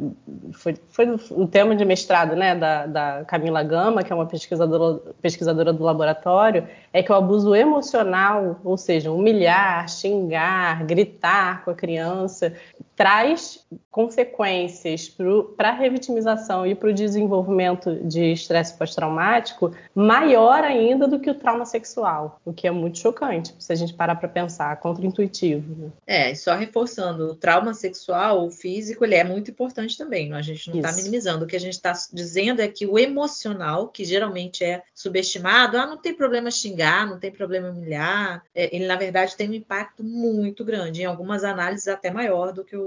[0.53, 5.01] foi, foi o tema de mestrado né, da, da Camila Gama, que é uma pesquisadora,
[5.21, 11.75] pesquisadora do laboratório, é que o abuso emocional, ou seja, humilhar, xingar, gritar com a
[11.75, 12.53] criança,
[12.95, 15.09] traz consequências
[15.55, 21.35] para a revitimização e para o desenvolvimento de estresse pós-traumático maior ainda do que o
[21.35, 25.75] trauma sexual, o que é muito chocante, se a gente parar para pensar, contra-intuitivo.
[25.75, 25.91] Né?
[26.05, 30.41] É, e só reforçando, o trauma sexual, o físico, ele é muito importante também, a
[30.41, 31.45] gente não está minimizando.
[31.45, 35.85] O que a gente está dizendo é que o emocional, que geralmente é subestimado, ah,
[35.85, 40.03] não tem problema xingar, não tem problema humilhar, é, ele na verdade tem um impacto
[40.03, 42.84] muito grande, em algumas análises até maior do que o,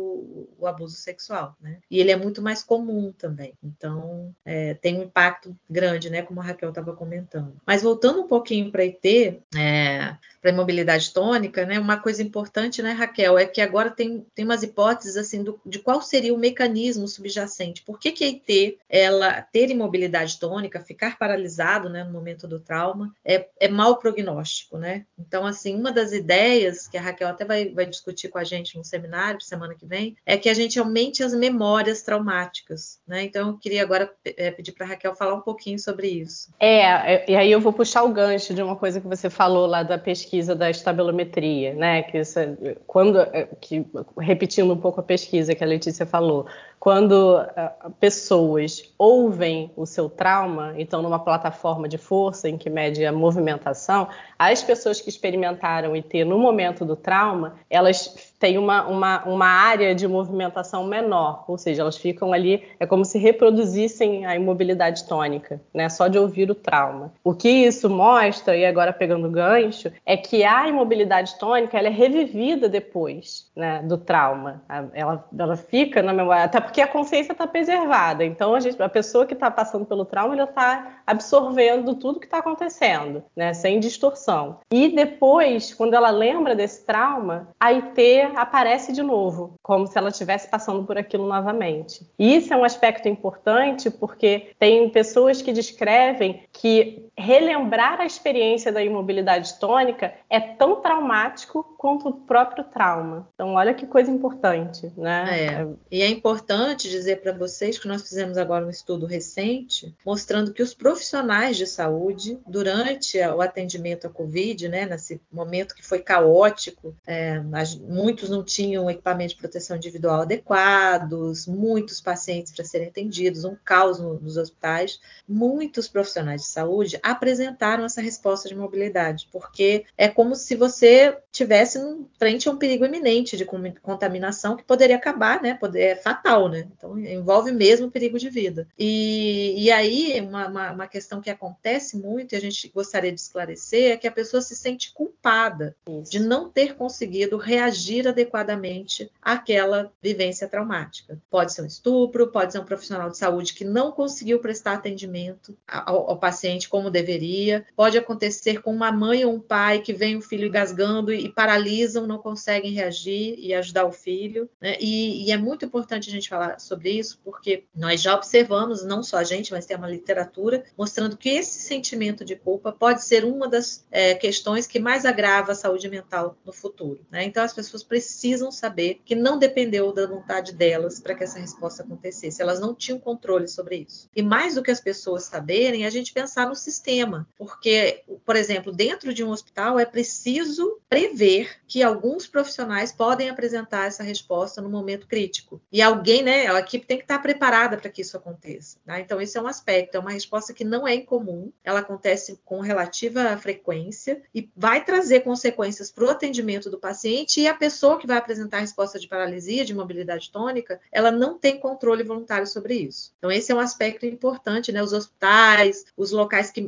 [0.58, 1.78] o abuso sexual, né?
[1.90, 6.40] E ele é muito mais comum também, então é, tem um impacto grande, né, como
[6.40, 7.56] a Raquel estava comentando.
[7.66, 11.78] Mas voltando um pouquinho para IT, é, para imobilidade tônica, né?
[11.78, 15.78] Uma coisa importante, né, Raquel, é que agora tem, tem umas hipóteses assim do, de
[15.78, 17.82] qual seria o mecanismo subjacente.
[17.82, 22.60] Por que, que a IT, ela ter imobilidade tônica, ficar paralisado, né, no momento do
[22.60, 25.04] trauma, é, é mau prognóstico, né?
[25.18, 28.76] Então, assim, uma das ideias que a Raquel até vai, vai discutir com a gente
[28.76, 33.24] no seminário semana que vem é que a gente aumente as memórias traumáticas, né?
[33.24, 36.52] Então, eu queria agora é, pedir para a Raquel falar um pouquinho sobre isso.
[36.60, 39.66] É, é, e aí eu vou puxar o gancho de uma coisa que você falou
[39.66, 42.02] lá da pesquisa da estabelometria, né?
[42.02, 42.38] Que, isso,
[42.86, 43.84] quando, é, que,
[44.18, 46.46] repetindo um pouco a pesquisa que a Letícia falou,
[46.78, 53.04] quando uh, pessoas ouvem o seu trauma, então numa plataforma de força em que mede
[53.04, 59.24] a movimentação, as pessoas que experimentaram IT no momento do trauma, elas têm uma, uma,
[59.24, 64.36] uma área de movimentação menor, ou seja, elas ficam ali, é como se reproduzissem a
[64.36, 67.12] imobilidade tônica, né, só de ouvir o trauma.
[67.24, 71.90] O que isso mostra, e agora pegando gancho, é que a imobilidade tônica ela é
[71.90, 74.62] revivida depois né, do trauma.
[74.92, 78.22] Ela, ela fica na memória, até porque a consciência está preservada.
[78.22, 82.26] Então, a, gente, a pessoa que está passando pelo trauma, ela está absorvendo tudo que
[82.26, 84.58] está acontecendo, né, sem distorção.
[84.70, 90.10] E depois, quando ela lembra desse trauma, a IT aparece de novo, como se ela
[90.10, 92.06] estivesse passando por aquilo novamente.
[92.18, 98.70] E isso é um aspecto importante porque tem pessoas que descrevem que relembrar a experiência
[98.70, 103.28] da imobilidade tônica é tão traumático quanto o próprio trauma.
[103.34, 105.26] Então, olha que coisa importante, né?
[105.28, 105.68] É.
[105.90, 110.62] E é importante dizer para vocês que nós fizemos agora um estudo recente mostrando que
[110.62, 116.94] os profissionais de saúde, durante o atendimento à Covid, né, nesse momento que foi caótico,
[117.06, 117.40] é,
[117.88, 123.98] muitos não tinham equipamento de proteção individual adequados, muitos pacientes para serem atendidos, um caos
[123.98, 130.34] no, nos hospitais, muitos profissionais de saúde apresentaram essa resposta de mobilidade, porque é como
[130.34, 131.78] se você tivesse
[132.18, 135.54] frente a um perigo iminente de contaminação que poderia acabar, né?
[135.54, 136.66] Poder, é fatal, né?
[136.76, 138.66] Então envolve mesmo perigo de vida.
[138.78, 143.20] E, e aí uma, uma, uma, questão que acontece muito e a gente gostaria de
[143.20, 146.10] esclarecer é que a pessoa se sente culpada Isso.
[146.10, 151.20] de não ter conseguido reagir adequadamente àquela vivência traumática.
[151.30, 155.56] Pode ser um estupro, pode ser um profissional de saúde que não conseguiu prestar atendimento
[155.66, 160.16] ao, ao paciente como deveria, pode acontecer com uma mãe ou um pai que vem
[160.16, 164.48] o filho engasgando e, paralisam, não conseguem reagir e ajudar o filho.
[164.60, 164.76] Né?
[164.80, 169.02] E, e, é muito importante a gente falar sobre isso, porque nós já observamos, não
[169.02, 173.24] só a gente, mas tem uma literatura mostrando que esse sentimento de culpa pode ser
[173.24, 177.00] uma das é, questões que mais agrava a saúde mental no futuro.
[177.10, 177.24] Né?
[177.24, 181.82] Então as pessoas precisam saber que não dependeu da vontade delas para que essa resposta
[181.82, 182.42] acontecesse.
[182.42, 184.08] Elas não tinham controle sobre isso.
[184.14, 186.87] E mais do que as pessoas saberem, a gente pensar no sistema,
[187.36, 193.86] porque, por exemplo, dentro de um hospital é preciso prever que alguns profissionais podem apresentar
[193.86, 195.60] essa resposta no momento crítico.
[195.70, 198.78] E alguém, né, a equipe tem que estar preparada para que isso aconteça.
[198.86, 199.00] Né?
[199.00, 202.60] Então, esse é um aspecto, é uma resposta que não é incomum, ela acontece com
[202.60, 208.06] relativa frequência e vai trazer consequências para o atendimento do paciente e a pessoa que
[208.06, 212.74] vai apresentar a resposta de paralisia, de mobilidade tônica, ela não tem controle voluntário sobre
[212.74, 213.12] isso.
[213.18, 214.82] Então, esse é um aspecto importante, né?
[214.82, 216.67] Os hospitais, os locais que,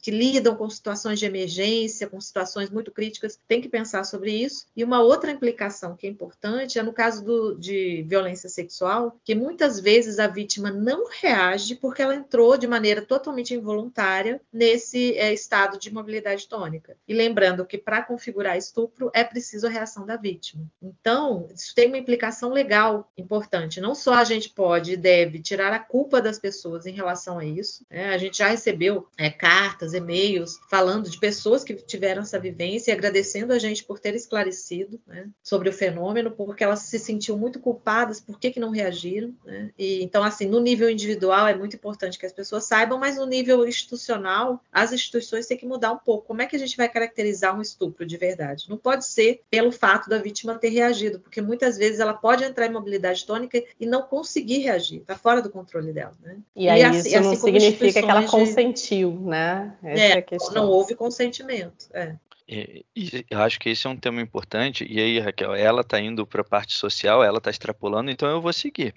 [0.01, 4.65] que lidam com situações de emergência, com situações muito críticas, têm que pensar sobre isso.
[4.75, 9.35] E uma outra implicação que é importante é no caso do, de violência sexual, que
[9.35, 15.33] muitas vezes a vítima não reage porque ela entrou de maneira totalmente involuntária nesse é,
[15.33, 16.97] estado de mobilidade tônica.
[17.07, 20.63] E lembrando que para configurar estupro é preciso a reação da vítima.
[20.81, 23.81] Então, isso tem uma implicação legal importante.
[23.81, 27.45] Não só a gente pode e deve tirar a culpa das pessoas em relação a
[27.45, 27.85] isso.
[27.89, 28.13] Né?
[28.13, 32.93] A gente já recebeu é, cartas, e-mails falando de pessoas que tiveram essa vivência e
[32.93, 37.59] agradecendo a gente por ter esclarecido né, sobre o fenômeno, porque elas se sentiam muito
[37.59, 39.33] culpadas, por que, que não reagiram.
[39.45, 39.71] Né?
[39.77, 43.25] E, então, assim, no nível individual é muito importante que as pessoas saibam, mas no
[43.25, 46.27] nível institucional, as instituições têm que mudar um pouco.
[46.27, 48.69] Como é que a gente vai caracterizar um estupro de verdade?
[48.69, 52.67] Não pode ser pelo fato da vítima ter reagido, porque muitas vezes ela pode entrar
[52.67, 56.13] em mobilidade tônica e não conseguir reagir, está fora do controle dela.
[56.21, 56.37] Né?
[56.55, 59.75] E, e aí assim, isso não assim significa que ela consentiu, né?
[59.83, 60.53] Essa é, é a questão.
[60.53, 61.87] Não houve consentimento.
[61.93, 62.15] É.
[62.47, 64.85] E, e, eu acho que esse é um tema importante.
[64.89, 68.41] E aí, Raquel, ela está indo para a parte social, ela está extrapolando, então eu
[68.41, 68.93] vou seguir.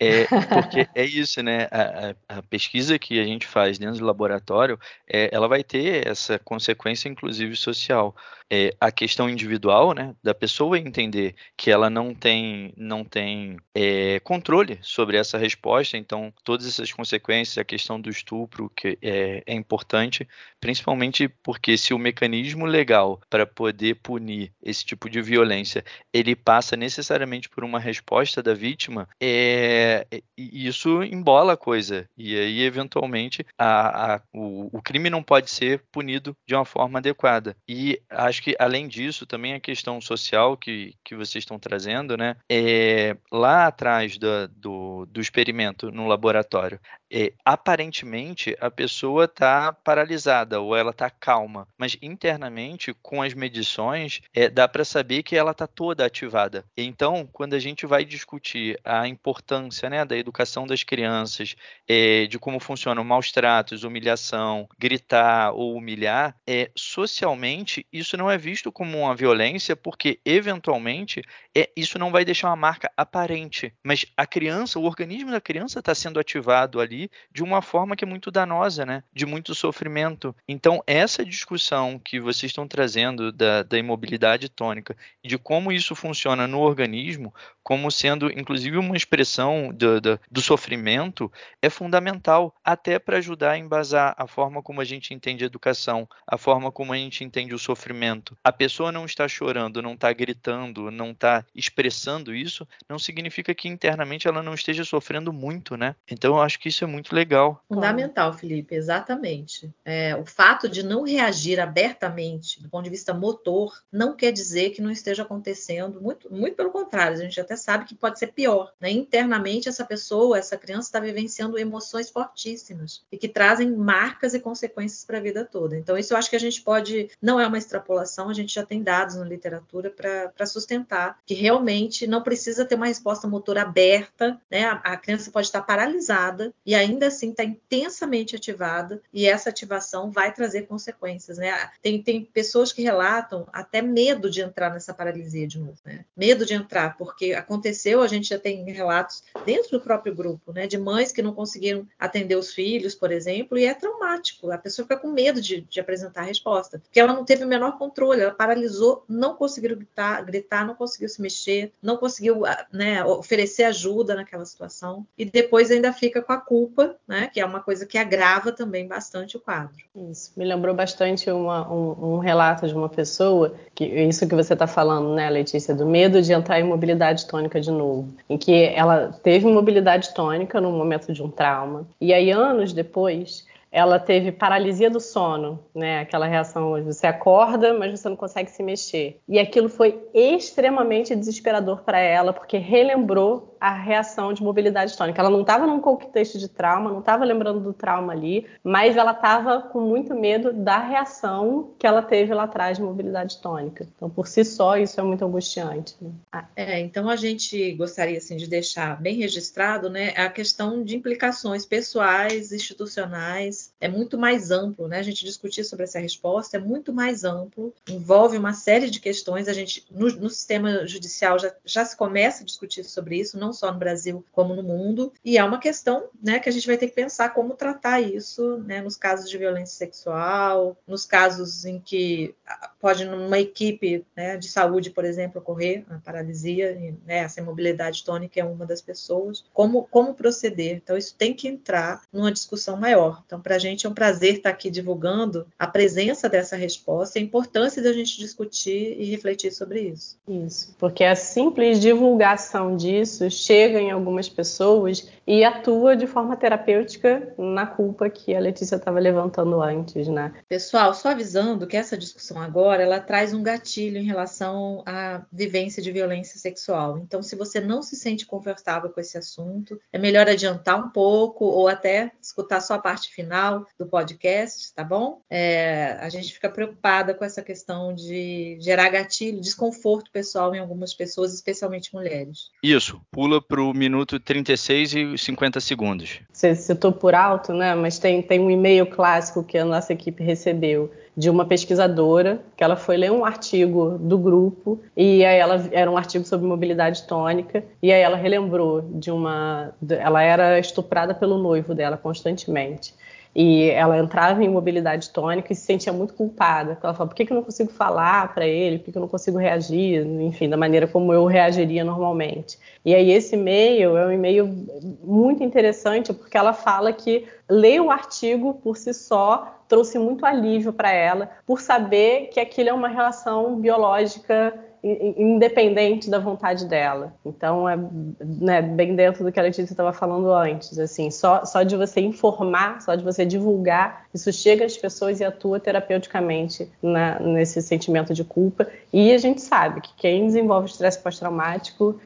[0.00, 1.68] É, porque é isso, né?
[1.70, 6.38] A, a, pesquisa que a gente faz dentro do laboratório, é, ela vai ter essa
[6.38, 8.14] consequência, inclusive social.
[8.50, 14.20] É, a questão individual, né, da pessoa entender que ela não tem, não tem é,
[14.20, 19.52] controle sobre essa resposta, então todas essas consequências, a questão do estupro que é, é
[19.52, 20.26] importante,
[20.58, 26.74] principalmente porque se o mecanismo legal para poder punir esse tipo de violência ele passa
[26.74, 32.06] necessariamente por uma resposta da vítima, é é, isso embola a coisa.
[32.16, 36.98] E aí, eventualmente, a, a, o, o, crime não pode ser punido de uma forma
[36.98, 37.56] adequada.
[37.68, 42.36] E acho que, além disso, também a questão social que, que vocês estão trazendo, né?
[42.50, 46.78] É, lá atrás do, do, do experimento no laboratório,
[47.10, 54.20] é, aparentemente a pessoa está paralisada ou ela está calma, mas internamente, com as medições,
[54.34, 56.64] é, dá para saber que ela está toda ativada.
[56.76, 61.54] Então, quando a gente vai discutir a importância importância né, da educação das crianças,
[61.86, 68.36] é, de como funcionam maus tratos, humilhação, gritar ou humilhar, é, socialmente isso não é
[68.36, 71.22] visto como uma violência, porque eventualmente
[71.56, 73.72] é, isso não vai deixar uma marca aparente.
[73.84, 78.04] Mas a criança, o organismo da criança está sendo ativado ali de uma forma que
[78.04, 79.02] é muito danosa, né?
[79.12, 80.34] De muito sofrimento.
[80.48, 86.46] Então, essa discussão que vocês estão trazendo da, da imobilidade tônica de como isso funciona
[86.46, 91.30] no organismo, como sendo inclusive uma expressão do, do, do sofrimento
[91.62, 96.08] é fundamental, até para ajudar a embasar a forma como a gente entende a educação,
[96.26, 98.36] a forma como a gente entende o sofrimento.
[98.42, 103.68] A pessoa não está chorando, não está gritando, não está expressando isso, não significa que
[103.68, 105.94] internamente ela não esteja sofrendo muito, né?
[106.10, 107.62] Então eu acho que isso é muito legal.
[107.68, 109.70] Fundamental, Felipe, exatamente.
[109.84, 114.70] É, o fato de não reagir abertamente do ponto de vista motor não quer dizer
[114.70, 118.28] que não esteja acontecendo, muito, muito pelo contrário, a gente até sabe que pode ser
[118.28, 118.72] pior.
[118.80, 118.90] Né?
[118.90, 125.06] Internamente, essa pessoa, essa criança está vivenciando emoções fortíssimas e que trazem marcas e consequências
[125.06, 125.76] para a vida toda.
[125.76, 128.64] Então, isso eu acho que a gente pode, não é uma extrapolação, a gente já
[128.64, 134.38] tem dados na literatura para sustentar que realmente não precisa ter uma resposta motor aberta,
[134.50, 134.64] né?
[134.64, 140.10] A, a criança pode estar paralisada e ainda assim está intensamente ativada e essa ativação
[140.10, 141.70] vai trazer consequências, né?
[141.80, 146.04] Tem, tem pessoas que relatam até medo de entrar nessa paralisia de novo, né?
[146.16, 150.66] Medo de entrar, porque aconteceu, a gente já tem relatos dentro do próprio grupo, né?
[150.66, 154.50] De mães que não conseguiram atender os filhos, por exemplo, e é traumático.
[154.50, 157.48] A pessoa fica com medo de, de apresentar a resposta, porque ela não teve o
[157.48, 163.02] menor controle, ela paralisou, não conseguiu gritar, gritar não conseguiu se mexer, não conseguiu né,
[163.02, 167.30] oferecer ajuda naquela situação, e depois ainda fica com a culpa, né?
[167.32, 169.76] Que é uma coisa que agrava também bastante o quadro.
[170.10, 174.52] Isso me lembrou bastante uma, um, um, relato de uma pessoa que isso que você
[174.52, 178.64] está falando, né, Letícia, do medo de entrar em mobilidade tônica de novo, em que
[178.64, 184.32] ela teve mobilidade tônica no momento de um trauma e aí anos depois ela teve
[184.32, 186.00] paralisia do sono, né?
[186.00, 189.20] Aquela reação onde você acorda, mas você não consegue se mexer.
[189.28, 195.20] E aquilo foi extremamente desesperador para ela, porque relembrou a reação de mobilidade tônica.
[195.20, 199.12] Ela não estava num contexto de trauma, não estava lembrando do trauma ali, mas ela
[199.12, 203.86] estava com muito medo da reação que ela teve lá atrás de mobilidade tônica.
[203.96, 205.96] Então, por si só, isso é muito angustiante.
[206.00, 206.10] Né?
[206.32, 210.96] Ah, é, então a gente gostaria assim de deixar bem registrado, né, a questão de
[210.96, 214.98] implicações pessoais, institucionais, é muito mais amplo, né?
[214.98, 219.48] A gente discutir sobre essa resposta é muito mais amplo, envolve uma série de questões.
[219.48, 223.52] A gente no, no sistema judicial já, já se começa a discutir sobre isso, não
[223.52, 225.12] só no Brasil como no mundo.
[225.24, 228.58] E é uma questão né, que a gente vai ter que pensar como tratar isso
[228.58, 232.34] né, nos casos de violência sexual, nos casos em que
[232.80, 236.74] pode numa equipe né, de saúde, por exemplo, ocorrer a paralisia,
[237.06, 239.44] né, essa imobilidade tônica é uma das pessoas.
[239.52, 240.76] Como, como proceder?
[240.76, 243.22] Então, isso tem que entrar numa discussão maior.
[243.26, 247.22] Então, para a gente é um prazer estar aqui divulgando a presença dessa resposta e
[247.22, 250.18] a importância da gente discutir e refletir sobre isso.
[250.28, 257.34] Isso, porque a simples divulgação disso chega em algumas pessoas e atua de forma terapêutica
[257.36, 260.32] na culpa que a Letícia estava levantando antes, né?
[260.48, 265.82] Pessoal, só avisando que essa discussão agora ela traz um gatilho em relação à vivência
[265.82, 266.98] de violência sexual.
[266.98, 271.44] Então, se você não se sente confortável com esse assunto, é melhor adiantar um pouco
[271.44, 275.20] ou até escutar só a parte final do podcast, tá bom?
[275.30, 280.92] É, a gente fica preocupada com essa questão de gerar gatilho, desconforto pessoal em algumas
[280.92, 282.50] pessoas, especialmente mulheres.
[282.62, 286.20] Isso, pula pula para o minuto 36 e 50 segundos.
[286.32, 287.74] Você citou por alto, né?
[287.74, 292.62] Mas tem, tem um e-mail clássico que a nossa equipe recebeu de uma pesquisadora que
[292.62, 297.02] ela foi ler um artigo do grupo e aí ela era um artigo sobre mobilidade
[297.08, 302.94] tônica e aí ela relembrou de uma ela era estuprada pelo noivo dela constantemente
[303.40, 306.72] e ela entrava em mobilidade tônica e se sentia muito culpada.
[306.82, 308.78] Ela falava, por que, que eu não consigo falar para ele?
[308.78, 310.04] Por que, que eu não consigo reagir?
[310.04, 312.58] Enfim, da maneira como eu reagiria normalmente.
[312.84, 314.66] E aí esse e-mail é um e-mail
[315.04, 320.72] muito interessante porque ela fala que ler o artigo por si só trouxe muito alívio
[320.72, 327.12] para ela, por saber que aquilo é uma relação biológica independente da vontade dela.
[327.24, 327.76] Então é
[328.20, 332.00] né, bem dentro do que a Letícia estava falando antes, assim, só, só de você
[332.00, 338.14] informar, só de você divulgar, isso chega às pessoas e atua terapeuticamente na, nesse sentimento
[338.14, 338.66] de culpa.
[338.92, 342.00] E a gente sabe que quem desenvolve estresse pós-traumático,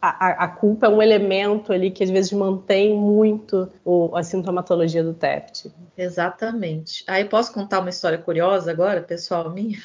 [0.00, 5.02] a, a, culpa é um elemento ali que às vezes mantém muito o, a sintomatologia
[5.02, 5.70] do TEPT.
[5.96, 7.04] Exatamente.
[7.06, 9.78] Aí posso contar uma história curiosa agora, pessoal minha?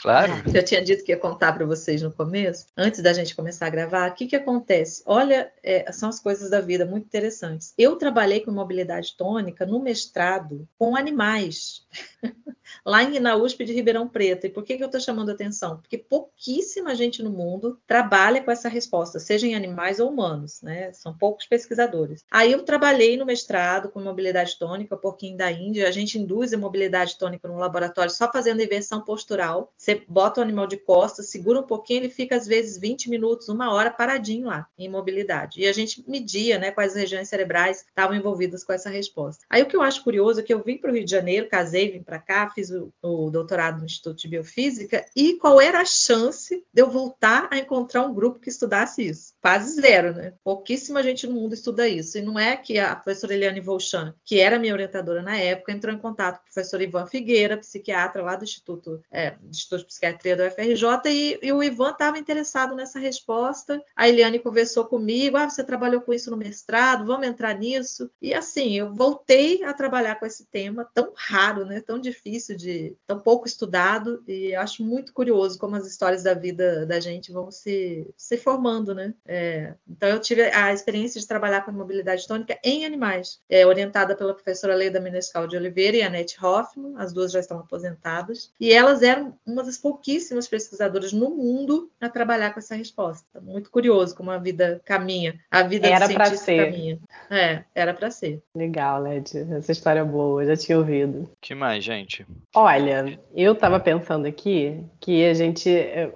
[0.00, 0.32] Claro.
[0.46, 3.70] Já tinha dito que ia contar para vocês no começo, antes da gente começar a
[3.70, 5.02] gravar, o que, que acontece?
[5.06, 7.72] Olha, é, são as coisas da vida muito interessantes.
[7.78, 11.86] Eu trabalhei com mobilidade tônica no mestrado com animais.
[12.84, 14.46] lá em, na USP de Ribeirão Preto.
[14.46, 15.78] E por que, que eu estou chamando atenção?
[15.78, 20.92] Porque pouquíssima gente no mundo trabalha com essa resposta, seja em animais ou humanos, né?
[20.92, 22.24] São poucos pesquisadores.
[22.30, 25.88] Aí eu trabalhei no mestrado com mobilidade tônica, porquinho da Índia.
[25.88, 29.72] A gente induz a mobilidade tônica no laboratório só fazendo inversão postural.
[29.76, 33.48] Você bota o animal de costas, segura um pouquinho, ele fica às vezes 20 minutos,
[33.48, 35.60] uma hora paradinho lá, em mobilidade.
[35.60, 39.44] E a gente media, né, quais regiões cerebrais estavam envolvidas com essa resposta.
[39.48, 41.48] Aí o que eu acho curioso é que eu vim para o Rio de Janeiro,
[41.48, 45.80] casei, vim para cá, fiz o, o doutorado no Instituto de Biofísica e qual era
[45.80, 49.33] a chance de eu voltar a encontrar um grupo que estudasse isso?
[49.44, 50.32] Quase zero, né?
[50.42, 52.16] Pouquíssima gente no mundo estuda isso.
[52.16, 55.94] E não é que a professora Eliane Volchan, que era minha orientadora na época, entrou
[55.94, 60.34] em contato com o professor Ivan Figueira, psiquiatra lá do Instituto, é, Instituto de Psiquiatria
[60.34, 63.84] do UFRJ, e, e o Ivan estava interessado nessa resposta.
[63.94, 68.10] A Eliane conversou comigo, ah, você trabalhou com isso no mestrado, vamos entrar nisso.
[68.22, 71.82] E assim, eu voltei a trabalhar com esse tema tão raro, né?
[71.82, 76.86] Tão difícil de, tão pouco estudado, e acho muito curioso como as histórias da vida
[76.86, 79.12] da gente vão se, se formando, né?
[79.34, 84.14] É, então, eu tive a experiência de trabalhar com mobilidade tônica em animais, é, orientada
[84.14, 88.52] pela professora Leida Menescal de Oliveira e a Annette Hoffman, as duas já estão aposentadas,
[88.60, 93.40] e elas eram uma das pouquíssimas pesquisadoras no mundo a trabalhar com essa resposta.
[93.40, 96.66] Muito curioso como a vida caminha, a vida era do cientista ser.
[96.66, 96.98] caminha.
[97.28, 98.40] É, era para ser.
[98.54, 101.28] Legal, Led, essa história é boa, já tinha ouvido.
[101.40, 102.24] que mais, gente?
[102.54, 105.68] Olha, eu estava pensando aqui que a gente.
[105.68, 106.12] eh,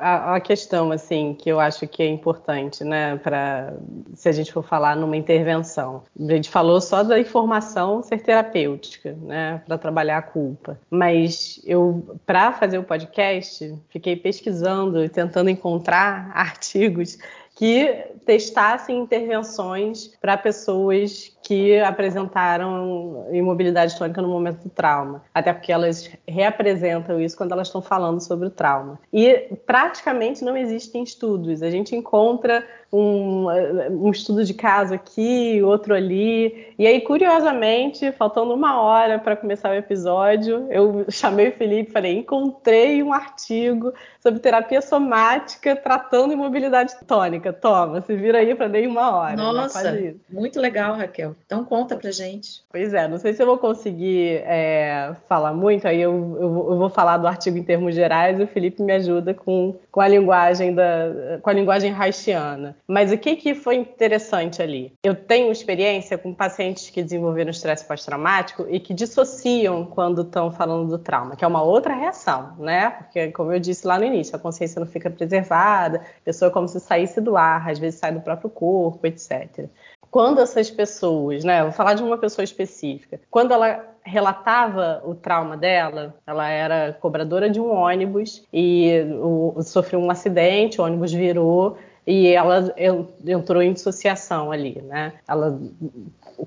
[0.00, 2.37] a questão, assim, que eu acho que é importante,
[2.84, 3.74] né, para
[4.14, 6.02] se a gente for falar numa intervenção.
[6.18, 10.78] A gente falou só da informação ser terapêutica, né, para trabalhar a culpa.
[10.90, 17.18] Mas eu, para fazer o podcast, fiquei pesquisando e tentando encontrar artigos
[17.58, 25.72] que testassem intervenções para pessoas que apresentaram imobilidade tônica no momento do trauma, até porque
[25.72, 29.00] elas reapresentam isso quando elas estão falando sobre o trauma.
[29.12, 31.60] E praticamente não existem estudos.
[31.60, 33.46] A gente encontra um,
[33.90, 36.72] um estudo de caso aqui, outro ali.
[36.78, 41.92] E aí, curiosamente, faltando uma hora para começar o episódio, eu chamei o Felipe e
[41.92, 47.52] falei: encontrei um artigo sobre terapia somática tratando imobilidade tônica.
[47.52, 49.36] Toma, se vira aí para nem uma hora.
[49.36, 49.42] né?
[49.42, 50.20] Nossa, isso.
[50.30, 51.34] muito legal, Raquel.
[51.44, 52.62] Então conta pra gente.
[52.70, 56.70] Pois é, não sei se eu vou conseguir é, falar muito, aí eu, eu vou-
[56.72, 60.00] eu vou falar do artigo em termos gerais e o Felipe me ajuda com, com
[60.00, 62.76] a linguagem da com a linguagem haitiana.
[62.90, 64.94] Mas o que, que foi interessante ali?
[65.04, 70.88] Eu tenho experiência com pacientes que desenvolveram estresse pós-traumático e que dissociam quando estão falando
[70.88, 72.90] do trauma, que é uma outra reação, né?
[72.90, 76.52] Porque, como eu disse lá no início, a consciência não fica preservada, a pessoa é
[76.52, 79.68] como se saísse do ar, às vezes sai do próprio corpo, etc
[80.10, 85.56] quando essas pessoas, né, vou falar de uma pessoa específica, quando ela relatava o trauma
[85.56, 91.76] dela, ela era cobradora de um ônibus e o, sofreu um acidente, o ônibus virou
[92.10, 95.12] e ela en- entrou em dissociação ali, né?
[95.28, 95.60] Ela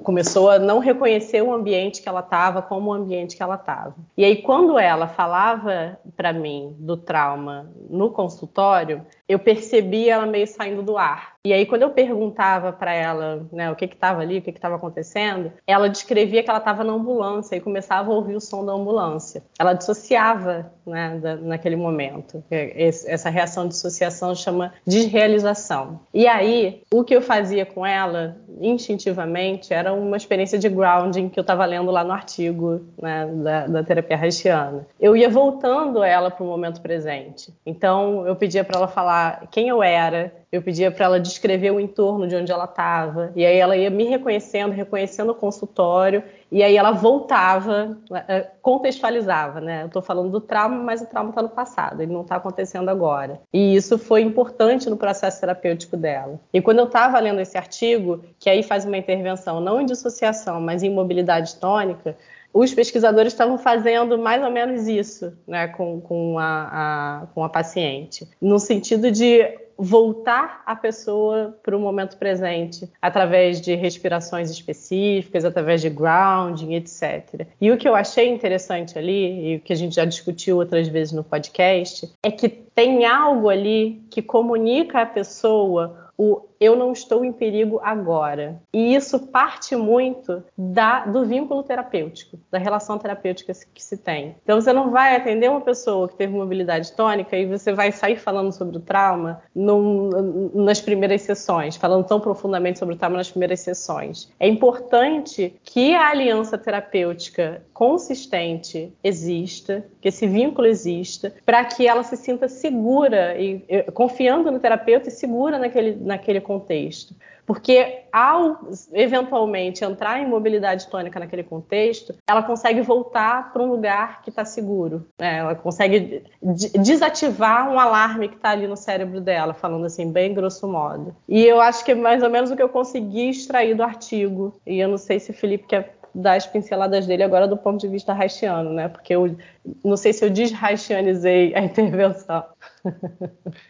[0.01, 3.93] começou a não reconhecer o ambiente que ela estava como o ambiente que ela estava.
[4.17, 10.47] E aí, quando ela falava para mim do trauma no consultório, eu percebi ela meio
[10.47, 11.31] saindo do ar.
[11.43, 14.75] E aí, quando eu perguntava para ela né, o que estava ali, o que estava
[14.75, 18.73] acontecendo, ela descrevia que ela estava na ambulância e começava a ouvir o som da
[18.73, 19.41] ambulância.
[19.57, 22.43] Ela dissociava né, da- naquele momento.
[22.51, 26.01] Essa reação de dissociação chama desrealização.
[26.13, 31.39] E aí, o que eu fazia com ela, instintivamente, era uma experiência de grounding que
[31.39, 34.85] eu estava lendo lá no artigo né, da, da terapia haitiana.
[34.99, 37.51] Eu ia voltando ela para o momento presente.
[37.65, 39.20] Então, eu pedia para ela falar
[39.51, 43.45] quem eu era, eu pedia para ela descrever o entorno de onde ela estava, e
[43.45, 47.97] aí ela ia me reconhecendo, reconhecendo o consultório, e aí ela voltava,
[48.27, 49.83] eh, contextualizava, né?
[49.83, 52.89] Eu estou falando do trauma, mas o trauma está no passado, ele não está acontecendo
[52.89, 53.39] agora.
[53.53, 56.39] E isso foi importante no processo terapêutico dela.
[56.53, 60.59] E quando eu estava lendo esse artigo, que aí faz uma intervenção não em dissociação,
[60.59, 62.17] mas em mobilidade tônica,
[62.53, 67.49] os pesquisadores estavam fazendo mais ou menos isso né, com, com, a, a, com a
[67.49, 75.43] paciente, no sentido de voltar a pessoa para o momento presente, através de respirações específicas,
[75.43, 77.47] através de grounding, etc.
[77.59, 80.87] E o que eu achei interessante ali, e o que a gente já discutiu outras
[80.87, 86.91] vezes no podcast, é que tem algo ali que comunica à pessoa o eu não
[86.91, 88.61] estou em perigo agora.
[88.71, 94.35] E isso parte muito da, do vínculo terapêutico, da relação terapêutica que se tem.
[94.43, 98.17] Então você não vai atender uma pessoa que teve mobilidade tônica e você vai sair
[98.17, 103.31] falando sobre o trauma num, nas primeiras sessões, falando tão profundamente sobre o trauma nas
[103.31, 104.31] primeiras sessões.
[104.39, 112.03] É importante que a aliança terapêutica consistente exista, que esse vínculo exista, para que ela
[112.03, 117.15] se sinta segura e confiando no terapeuta e segura naquele, naquele contexto.
[117.45, 118.59] Porque ao
[118.93, 124.45] eventualmente entrar em mobilidade tônica naquele contexto, ela consegue voltar para um lugar que está
[124.45, 125.05] seguro.
[125.19, 125.39] Né?
[125.39, 130.67] Ela consegue desativar um alarme que está ali no cérebro dela, falando assim, bem grosso
[130.67, 131.15] modo.
[131.27, 134.55] E eu acho que é mais ou menos o que eu consegui extrair do artigo.
[134.65, 135.95] E eu não sei se o Felipe quer
[136.25, 138.87] as pinceladas dele agora do ponto de vista haitiano, né?
[138.87, 139.35] Porque eu
[139.83, 142.43] não sei se eu deshaitianizei a intervenção.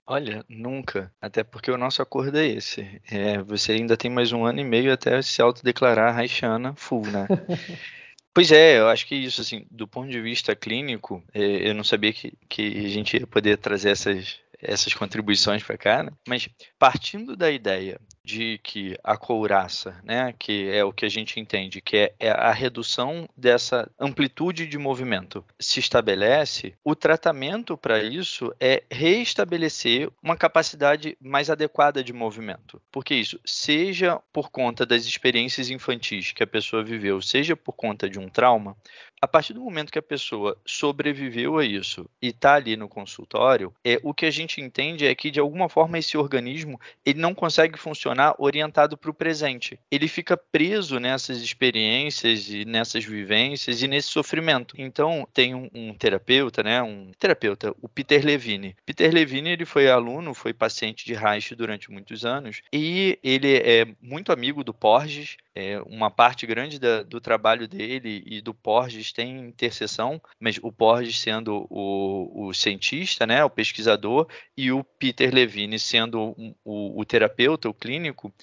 [0.06, 1.12] Olha, nunca.
[1.22, 3.02] Até porque o nosso acordo é esse.
[3.10, 7.28] É, você ainda tem mais um ano e meio até se autodeclarar haitiana full, né?
[8.34, 11.84] Pois é, eu acho que isso, assim, do ponto de vista clínico, é, eu não
[11.84, 16.12] sabia que, que a gente ia poder trazer essas, essas contribuições para cá, né?
[16.26, 16.48] mas
[16.80, 21.82] partindo da ideia de que a couraça, né, que é o que a gente entende,
[21.82, 28.54] que é, é, a redução dessa amplitude de movimento, se estabelece, o tratamento para isso
[28.60, 32.82] é reestabelecer uma capacidade mais adequada de movimento.
[32.92, 38.10] Porque isso, seja por conta das experiências infantis que a pessoa viveu, seja por conta
[38.10, 38.78] de um trauma,
[39.22, 43.72] a partir do momento que a pessoa sobreviveu a isso e está ali no consultório,
[43.84, 47.36] é o que a gente entende é que de alguma forma esse organismo ele não
[47.36, 49.80] consegue funcionar orientado para o presente.
[49.90, 54.76] Ele fica preso nessas experiências e nessas vivências e nesse sofrimento.
[54.78, 58.76] Então tem um, um terapeuta, né, um terapeuta, o Peter Levine.
[58.86, 63.88] Peter Levine ele foi aluno, foi paciente de Reich durante muitos anos e ele é
[64.02, 65.38] muito amigo do Porges.
[65.54, 70.72] É, uma parte grande da, do trabalho dele e do Porges tem interseção, mas o
[70.72, 76.34] Porges sendo o, o, cientista, né, o pesquisador, e o Peter Levine sendo
[76.64, 78.34] o, o terapeuta, o clínico, clínico,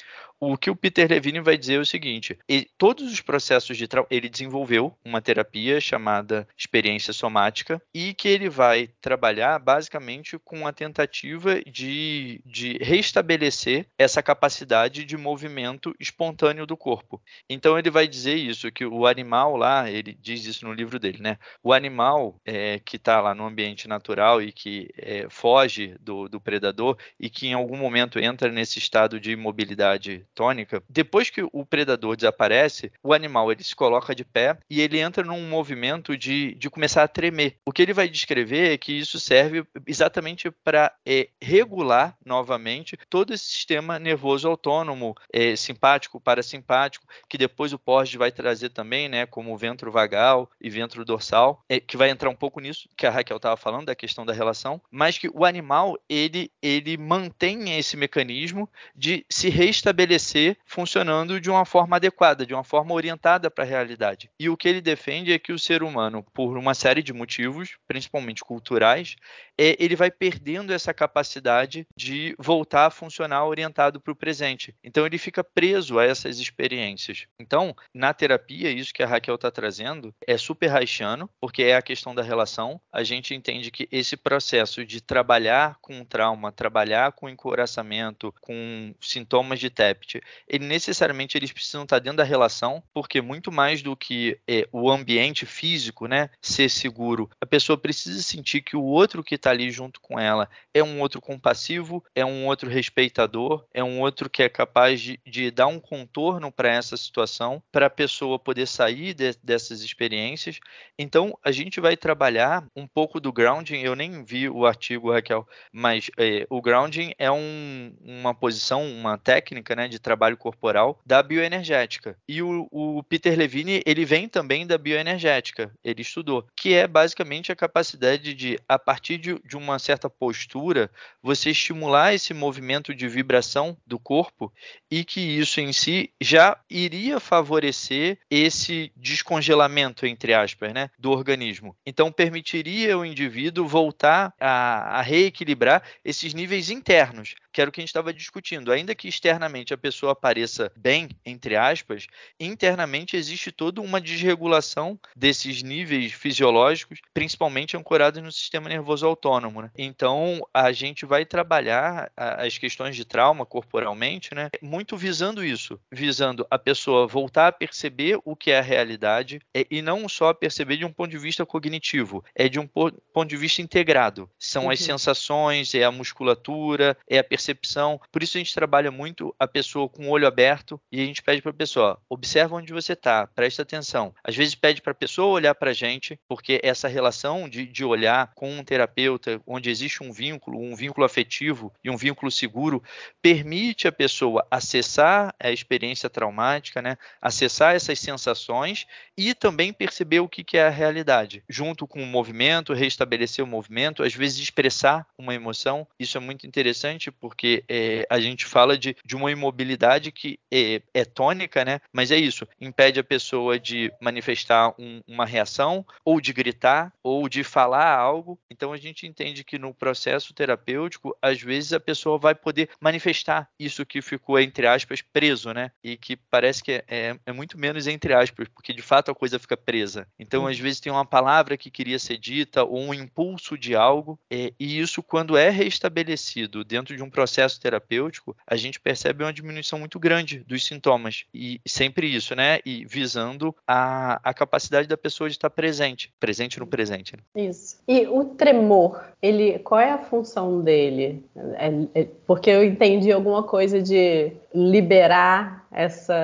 [0.40, 2.38] o que o Peter Levine vai dizer é o seguinte:
[2.76, 8.88] todos os processos de ele desenvolveu uma terapia chamada experiência somática e que ele vai
[9.00, 17.20] trabalhar basicamente com a tentativa de, de restabelecer essa capacidade de movimento espontâneo do corpo.
[17.48, 21.18] Então ele vai dizer isso que o animal lá, ele diz isso no livro dele,
[21.20, 21.38] né?
[21.62, 26.40] O animal é, que está lá no ambiente natural e que é, foge do, do
[26.40, 31.66] predador e que em algum momento entra nesse estado de imobilidade tônica, depois que o
[31.66, 36.54] predador desaparece, o animal ele se coloca de pé e ele entra num movimento de,
[36.54, 37.56] de começar a tremer.
[37.66, 43.34] O que ele vai descrever é que isso serve exatamente para é, regular novamente todo
[43.34, 49.26] esse sistema nervoso autônomo, é, simpático, parasimpático, que depois o Porges vai trazer também, né,
[49.26, 53.10] como ventro vagal e ventro dorsal, é, que vai entrar um pouco nisso que a
[53.10, 57.96] Raquel estava falando da questão da relação, mas que o animal ele ele mantém esse
[57.96, 60.27] mecanismo de se restabelecer
[60.64, 64.30] funcionando de uma forma adequada, de uma forma orientada para a realidade.
[64.38, 67.76] E o que ele defende é que o ser humano, por uma série de motivos,
[67.86, 69.16] principalmente culturais,
[69.58, 74.74] é, ele vai perdendo essa capacidade de voltar a funcionar orientado para o presente.
[74.82, 77.26] Então ele fica preso a essas experiências.
[77.40, 81.82] Então, na terapia, isso que a Raquel está trazendo é super haitiano, porque é a
[81.82, 82.80] questão da relação.
[82.92, 89.58] A gente entende que esse processo de trabalhar com trauma, trabalhar com encoraçamento, com sintomas
[89.58, 94.38] de TEPT, ele necessariamente eles precisam estar dentro da relação, porque muito mais do que
[94.46, 99.34] é, o ambiente físico, né, ser seguro, a pessoa precisa sentir que o outro que
[99.34, 104.00] está ali junto com ela é um outro compassivo, é um outro respeitador, é um
[104.00, 108.38] outro que é capaz de, de dar um contorno para essa situação, para a pessoa
[108.38, 110.58] poder sair de, dessas experiências.
[110.98, 113.80] Então, a gente vai trabalhar um pouco do grounding.
[113.80, 119.18] Eu nem vi o artigo, Raquel, mas é, o grounding é um, uma posição, uma
[119.18, 122.16] técnica, né, de trabalho corporal da bioenergética.
[122.28, 127.52] E o, o Peter Levine, ele vem também da bioenergética, ele estudou, que é basicamente
[127.52, 130.90] a capacidade de, a partir de, de uma certa postura,
[131.22, 134.52] você estimular esse movimento de vibração do corpo
[134.90, 141.76] e que isso em si já iria favorecer esse descongelamento, entre aspas, né, do organismo.
[141.84, 147.80] Então, permitiria o indivíduo voltar a, a reequilibrar esses níveis internos, que era o que
[147.80, 148.72] a gente estava discutindo.
[148.72, 152.06] Ainda que externamente a pessoa apareça bem, entre aspas,
[152.38, 159.27] internamente existe toda uma desregulação desses níveis fisiológicos, principalmente ancorados no sistema nervoso autônomo.
[159.62, 159.70] Né?
[159.76, 164.50] Então, a gente vai trabalhar as questões de trauma corporalmente, né?
[164.62, 169.66] muito visando isso, visando a pessoa voltar a perceber o que é a realidade é,
[169.70, 173.36] e não só perceber de um ponto de vista cognitivo, é de um ponto de
[173.36, 174.30] vista integrado.
[174.38, 174.70] São uhum.
[174.70, 178.00] as sensações, é a musculatura, é a percepção.
[178.10, 181.22] Por isso a gente trabalha muito a pessoa com o olho aberto e a gente
[181.22, 184.14] pede para a pessoa, observa onde você está, presta atenção.
[184.24, 187.84] Às vezes pede para a pessoa olhar para a gente, porque essa relação de, de
[187.84, 192.82] olhar com um terapeuta, onde existe um vínculo, um vínculo afetivo e um vínculo seguro,
[193.22, 196.96] permite a pessoa acessar a experiência traumática, né?
[197.20, 202.06] acessar essas sensações e também perceber o que, que é a realidade, junto com o
[202.06, 205.86] movimento, restabelecer o movimento, às vezes expressar uma emoção.
[205.98, 210.80] Isso é muito interessante porque é, a gente fala de, de uma imobilidade que é,
[210.94, 211.80] é, tônica, né?
[211.92, 217.28] Mas é isso, impede a pessoa de manifestar um, uma reação, ou de gritar, ou
[217.28, 218.38] de falar algo.
[218.50, 223.48] Então a gente entende que no processo terapêutico, às vezes a pessoa vai poder manifestar
[223.58, 225.70] isso que ficou, entre aspas, preso, né?
[225.82, 229.14] E que parece que é, é, é muito menos entre aspas, porque de fato a
[229.14, 230.06] coisa fica presa.
[230.18, 234.18] Então, às vezes, tem uma palavra que queria ser dita, ou um impulso de algo,
[234.30, 239.32] é, e isso, quando é restabelecido dentro de um processo terapêutico, a gente percebe uma
[239.32, 241.24] diminuição muito grande dos sintomas.
[241.32, 242.60] E sempre isso, né?
[242.64, 247.16] E visando a, a capacidade da pessoa de estar presente, presente no presente.
[247.16, 247.46] Né?
[247.48, 247.78] Isso.
[247.86, 248.87] E o tremor,
[249.20, 251.24] ele, qual é a função dele?
[251.54, 256.14] É, é, porque eu entendi alguma coisa de liberar essa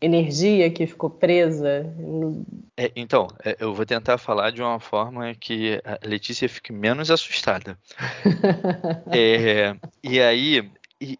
[0.00, 1.86] energia que ficou presa?
[2.76, 7.10] É, então, é, eu vou tentar falar de uma forma que a Letícia fique menos
[7.10, 7.78] assustada.
[9.12, 10.68] é, e aí,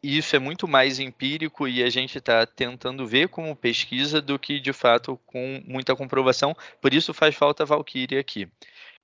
[0.03, 4.61] isso é muito mais empírico e a gente está tentando ver como pesquisa do que
[4.61, 6.57] de fato com muita comprovação.
[6.81, 8.49] Por isso faz falta a Valkyrie aqui.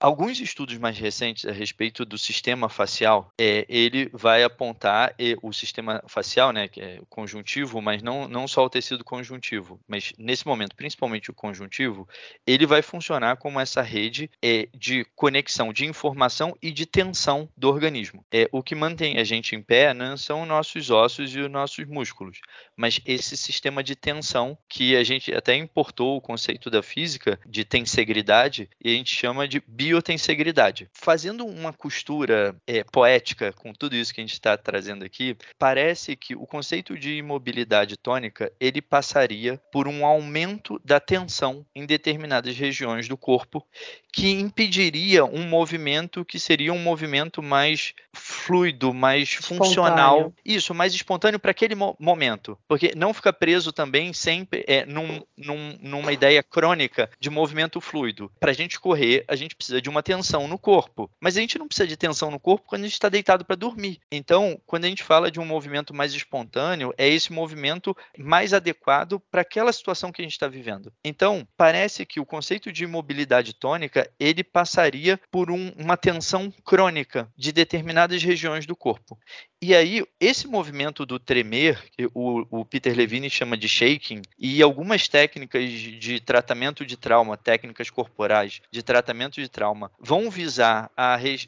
[0.01, 6.01] Alguns estudos mais recentes a respeito do sistema facial, é, ele vai apontar o sistema
[6.07, 10.77] facial, né, que é conjuntivo, mas não, não só o tecido conjuntivo, mas nesse momento,
[10.77, 12.09] principalmente o conjuntivo,
[12.47, 17.69] ele vai funcionar como essa rede é, de conexão de informação e de tensão do
[17.69, 18.25] organismo.
[18.33, 21.51] É, o que mantém a gente em pé não são os nossos ossos e os
[21.51, 22.39] nossos músculos,
[22.77, 27.65] mas esse sistema de tensão que a gente até importou o conceito da física de
[27.65, 30.89] tensegridade e a gente chama de biotensegridade.
[30.93, 36.15] Fazendo uma costura é, poética com tudo isso que a gente está trazendo aqui, parece
[36.15, 42.57] que o conceito de imobilidade tônica ele passaria por um aumento da tensão em determinadas
[42.57, 43.67] regiões do corpo
[44.13, 49.65] que impediria um movimento que seria um movimento mais fluido, mais espontâneo.
[49.65, 50.33] funcional.
[50.45, 52.59] Isso, mais espontâneo para aquele mo momento.
[52.67, 58.31] Porque não fica preso também sempre é, num, num, numa ideia crônica de movimento fluido.
[58.41, 61.11] Para a gente correr, a gente precisa de uma tensão no corpo.
[61.21, 63.57] Mas a gente não precisa de tensão no corpo quando a gente está deitado para
[63.57, 64.01] dormir.
[64.11, 69.21] Então, quando a gente fala de um movimento mais espontâneo, é esse movimento mais adequado
[69.31, 70.93] para aquela situação que a gente está vivendo.
[71.05, 77.31] Então, parece que o conceito de imobilidade tônica ele passaria por um, uma tensão crônica
[77.37, 79.19] de determinadas regiões do corpo.
[79.61, 84.63] E aí, esse movimento do tremer, que o, o, Peter Levine chama de shaking, e
[84.63, 90.93] algumas técnicas de tratamento de trauma, técnicas corporais de tratamento de trauma, vão visar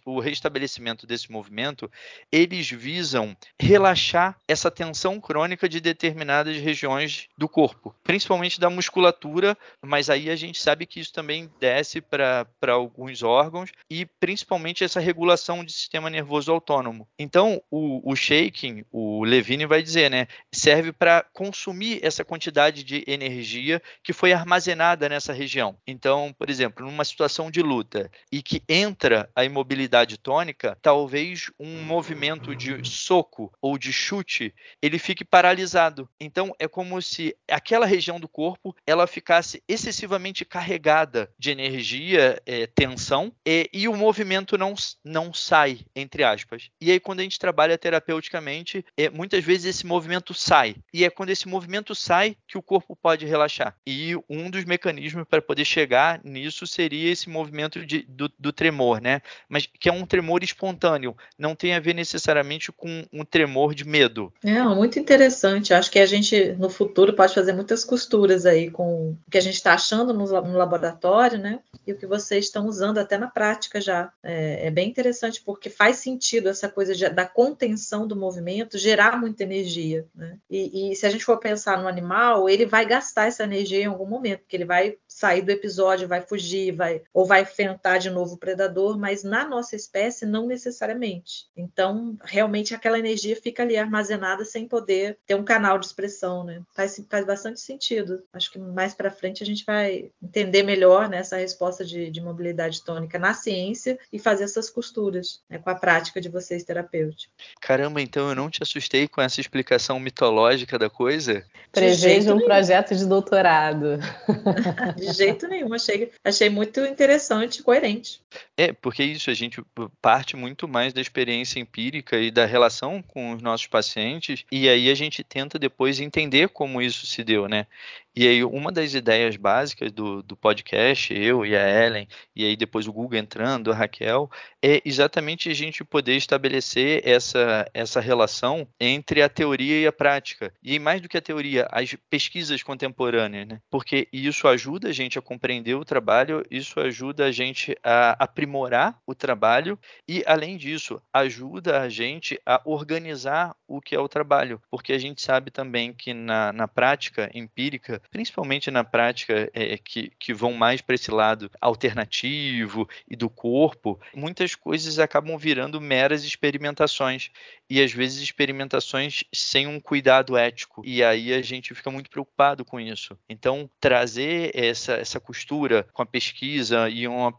[0.04, 1.88] o restabelecimento desse movimento,
[2.32, 10.10] eles visam relaxar essa tensão crônica de determinadas regiões do corpo, principalmente da musculatura, mas
[10.10, 15.64] aí a gente sabe que isso também desce para alguns órgãos, e principalmente essa regulação
[15.64, 17.06] de sistema nervoso autônomo.
[17.16, 23.04] Então, o, o, shaking, o Levine vai dizer, né, serve para consumir essa quantidade de
[23.06, 25.76] energia que foi armazenada nessa região.
[25.86, 31.82] Então, por exemplo, numa situação de luta e que entra a imobilidade tônica, talvez um
[31.82, 36.08] movimento de soco ou de chute ele fique paralisado.
[36.18, 42.66] Então, é como se aquela região do corpo ela ficasse excessivamente carregada de energia, é,
[42.66, 44.74] tensão, e, e o movimento não,
[45.04, 46.70] não sai, entre aspas.
[46.80, 50.76] E aí, quando a gente trabalha terapeuticamente, é, muitas vezes esse movimento sai.
[50.94, 53.74] E é quando esse movimento sai que o corpo pode relaxar.
[53.84, 59.00] E um dos mecanismos para poder chegar nisso seria esse movimento de, do, do, tremor,
[59.00, 59.20] né?
[59.48, 63.84] Mas que é um tremor espontâneo, não tem a ver necessariamente com um tremor de
[63.84, 64.32] medo.
[64.44, 65.74] É, muito interessante.
[65.74, 69.42] Acho que a gente, no futuro, pode fazer muitas costuras aí com o que a
[69.42, 71.58] gente está achando no, no, laboratório, né?
[71.86, 74.12] E o que vocês estão usando até na prática já.
[74.22, 78.76] É, é bem interessante, porque faz sentido essa coisa de, da contenção tensão do movimento
[78.76, 80.06] gerar muita energia.
[80.14, 80.38] Né?
[80.50, 83.86] E, e se a gente for pensar no animal, ele vai gastar essa energia em
[83.86, 88.10] algum momento, porque ele vai sair do episódio, vai fugir, vai ou vai enfrentar de
[88.10, 91.48] novo o predador, mas na nossa espécie não necessariamente.
[91.56, 96.62] Então, realmente aquela energia fica ali armazenada sem poder ter um canal de expressão, né?
[96.74, 98.22] Faz, faz bastante sentido.
[98.32, 102.20] Acho que mais para frente a gente vai entender melhor né, essa resposta de, de
[102.20, 107.30] mobilidade tônica na ciência e fazer essas costuras né, com a prática de vocês terapêuticos.
[107.70, 111.46] Caramba, então eu não te assustei com essa explicação mitológica da coisa?
[111.70, 112.44] Prevejo um nenhum.
[112.44, 113.96] projeto de doutorado.
[114.98, 118.20] de jeito nenhum, achei, achei muito interessante e coerente.
[118.56, 119.62] É, porque isso, a gente
[120.02, 124.90] parte muito mais da experiência empírica e da relação com os nossos pacientes, e aí
[124.90, 127.68] a gente tenta depois entender como isso se deu, né?
[128.14, 132.56] E aí, uma das ideias básicas do, do podcast, eu e a Ellen, e aí
[132.56, 134.28] depois o Google entrando, a Raquel,
[134.62, 140.52] é exatamente a gente poder estabelecer essa, essa relação entre a teoria e a prática.
[140.62, 143.60] E mais do que a teoria, as pesquisas contemporâneas, né?
[143.70, 148.98] Porque isso ajuda a gente a compreender o trabalho, isso ajuda a gente a aprimorar
[149.06, 154.60] o trabalho e, além disso, ajuda a gente a organizar o que é o trabalho.
[154.68, 160.12] Porque a gente sabe também que na, na prática empírica, principalmente na prática é, que,
[160.18, 166.24] que vão mais para esse lado alternativo e do corpo, muitas coisas acabam virando meras
[166.24, 167.30] experimentações
[167.68, 170.82] e às vezes experimentações sem um cuidado ético.
[170.84, 173.16] E aí a gente fica muito preocupado com isso.
[173.28, 177.32] Então, trazer essa, essa costura com a pesquisa e uma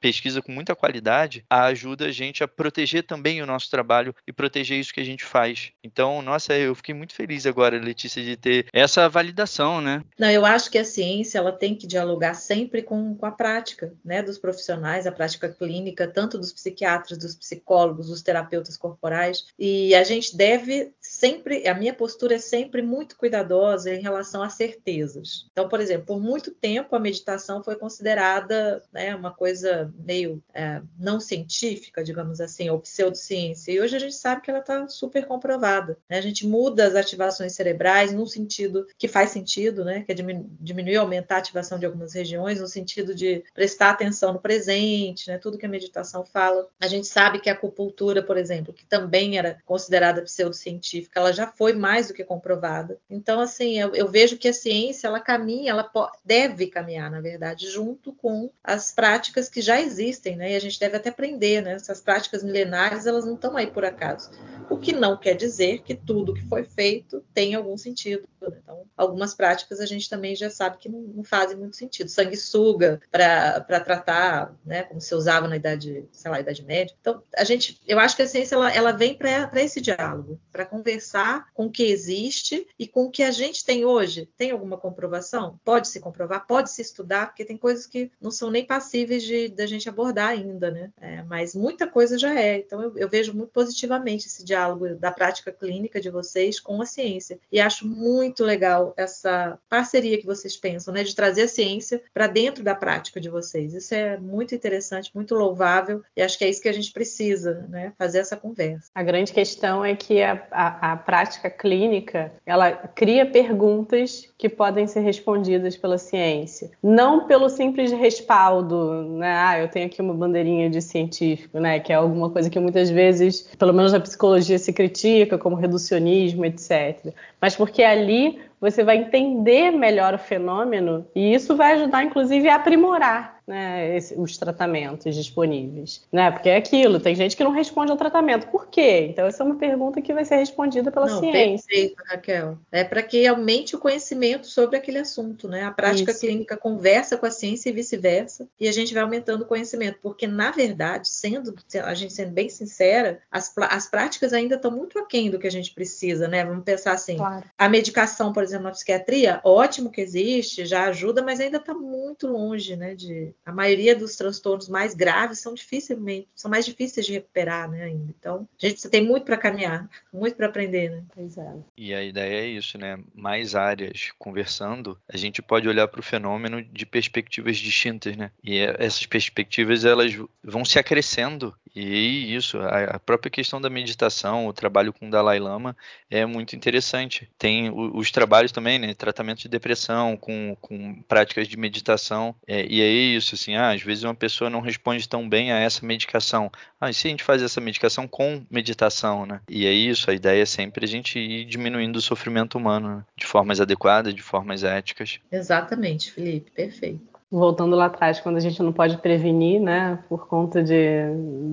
[0.00, 4.78] pesquisa com muita qualidade ajuda a gente a proteger também o nosso trabalho e proteger
[4.78, 5.72] isso que a gente faz.
[5.82, 10.03] Então, nossa, eu fiquei muito feliz agora, Letícia, de ter essa validação, né?
[10.18, 13.92] Não, eu acho que a ciência ela tem que dialogar sempre com, com a prática,
[14.04, 19.94] né, dos profissionais, a prática clínica, tanto dos psiquiatras, dos psicólogos, dos terapeutas corporais, e
[19.94, 25.46] a gente deve sempre, a minha postura é sempre muito cuidadosa em relação a certezas.
[25.52, 30.80] Então, por exemplo, por muito tempo a meditação foi considerada né, uma coisa meio é,
[30.98, 35.26] não científica, digamos assim, ou pseudociência, e hoje a gente sabe que ela está super
[35.26, 35.98] comprovada.
[36.08, 36.18] Né?
[36.18, 40.02] A gente muda as ativações cerebrais num sentido que faz sentido, né?
[40.02, 44.40] que é diminuir, aumentar a ativação de algumas regiões, no sentido de prestar atenção no
[44.40, 45.38] presente, né?
[45.38, 46.66] tudo que a meditação fala.
[46.80, 51.46] A gente sabe que a acupuntura, por exemplo, que também era considerada pseudocientífica, ela já
[51.46, 52.98] foi mais do que comprovada.
[53.08, 55.90] Então, assim, eu, eu vejo que a ciência, ela caminha, ela
[56.24, 60.52] deve caminhar, na verdade, junto com as práticas que já existem, né?
[60.52, 61.72] E a gente deve até aprender, né?
[61.74, 64.30] Essas práticas milenares, elas não estão aí por acaso.
[64.70, 68.26] O que não quer dizer que tudo que foi feito tem algum sentido.
[68.40, 68.58] Né?
[68.62, 72.08] Então, algumas práticas a gente também já sabe que não, não fazem muito sentido.
[72.08, 76.94] Sanguessuga para tratar, né, como se usava na idade, sei lá, idade média.
[77.00, 80.66] Então, a gente, eu acho que a ciência ela, ela vem para esse diálogo, para
[80.84, 84.28] conversar com o que existe e com o que a gente tem hoje.
[84.36, 85.58] Tem alguma comprovação?
[85.64, 89.48] Pode se comprovar, pode se estudar, porque tem coisas que não são nem passíveis de
[89.48, 90.90] da gente abordar ainda, né?
[91.00, 92.58] É, mas muita coisa já é.
[92.58, 96.86] Então, eu, eu vejo muito positivamente esse diálogo da prática clínica de vocês com a
[96.86, 102.02] ciência e acho muito legal essa parceria que vocês pensam, né, de trazer a ciência
[102.12, 103.72] para dentro da prática de vocês.
[103.72, 107.66] Isso é muito interessante, muito louvável, e acho que é isso que a gente precisa,
[107.68, 108.90] né, fazer essa conversa.
[108.94, 114.86] A grande questão é que a, a, a prática clínica, ela cria perguntas que podem
[114.86, 120.68] ser respondidas pela ciência, não pelo simples respaldo, né, ah, eu tenho aqui uma bandeirinha
[120.70, 124.72] de científico, né, que é alguma coisa que muitas vezes, pelo menos na psicologia, se
[124.72, 127.12] critica, como reducionismo, etc.
[127.40, 132.56] Mas porque ali você vai entender melhor o fenômeno e isso vai ajudar, inclusive, a
[132.56, 136.30] aprimorar né, esse, os tratamentos disponíveis, né?
[136.30, 138.48] Porque é aquilo, tem gente que não responde ao tratamento.
[138.48, 139.08] Por quê?
[139.10, 141.66] Então essa é uma pergunta que vai ser respondida pela não, ciência.
[141.66, 142.58] Perfeito, Raquel.
[142.72, 145.64] É para que aumente o conhecimento sobre aquele assunto, né?
[145.64, 146.20] A prática Isso.
[146.20, 150.26] clínica conversa com a ciência e vice-versa, e a gente vai aumentando o conhecimento, porque
[150.26, 155.30] na verdade, sendo a gente sendo bem sincera, as, as práticas ainda estão muito aquém
[155.30, 156.44] do que a gente precisa, né?
[156.44, 157.44] Vamos pensar assim, claro.
[157.58, 162.26] a medicação, por exemplo, na psiquiatria, ótimo que existe, já ajuda, mas ainda está muito
[162.26, 167.12] longe, né, de a maioria dos transtornos mais graves são dificilmente, são mais difíceis de
[167.12, 168.14] recuperar, né, ainda.
[168.18, 171.04] Então, a gente tem muito para caminhar, muito para aprender, né?
[171.16, 171.64] Exato.
[171.76, 172.98] E a ideia é isso, né?
[173.14, 178.30] Mais áreas conversando, a gente pode olhar para o fenômeno de perspectivas distintas, né?
[178.42, 180.12] E é, essas perspectivas elas
[180.42, 185.40] vão se acrescendo E isso, a própria questão da meditação, o trabalho com o Dalai
[185.40, 185.76] Lama
[186.08, 187.28] é muito interessante.
[187.36, 188.94] Tem os trabalhos também, né?
[188.94, 192.34] Tratamento de depressão, com, com práticas de meditação.
[192.46, 195.58] É, e é isso, assim, ah, às vezes uma pessoa não responde tão bem a
[195.58, 196.50] essa medicação.
[196.80, 199.40] Ah, e se a gente faz essa medicação com meditação, né?
[199.48, 203.04] E é isso, a ideia é sempre a gente ir diminuindo o sofrimento humano, né?
[203.16, 205.18] de formas adequadas, de formas éticas.
[205.30, 210.62] Exatamente, Felipe, perfeito voltando lá atrás, quando a gente não pode prevenir, né, por conta
[210.62, 210.74] de,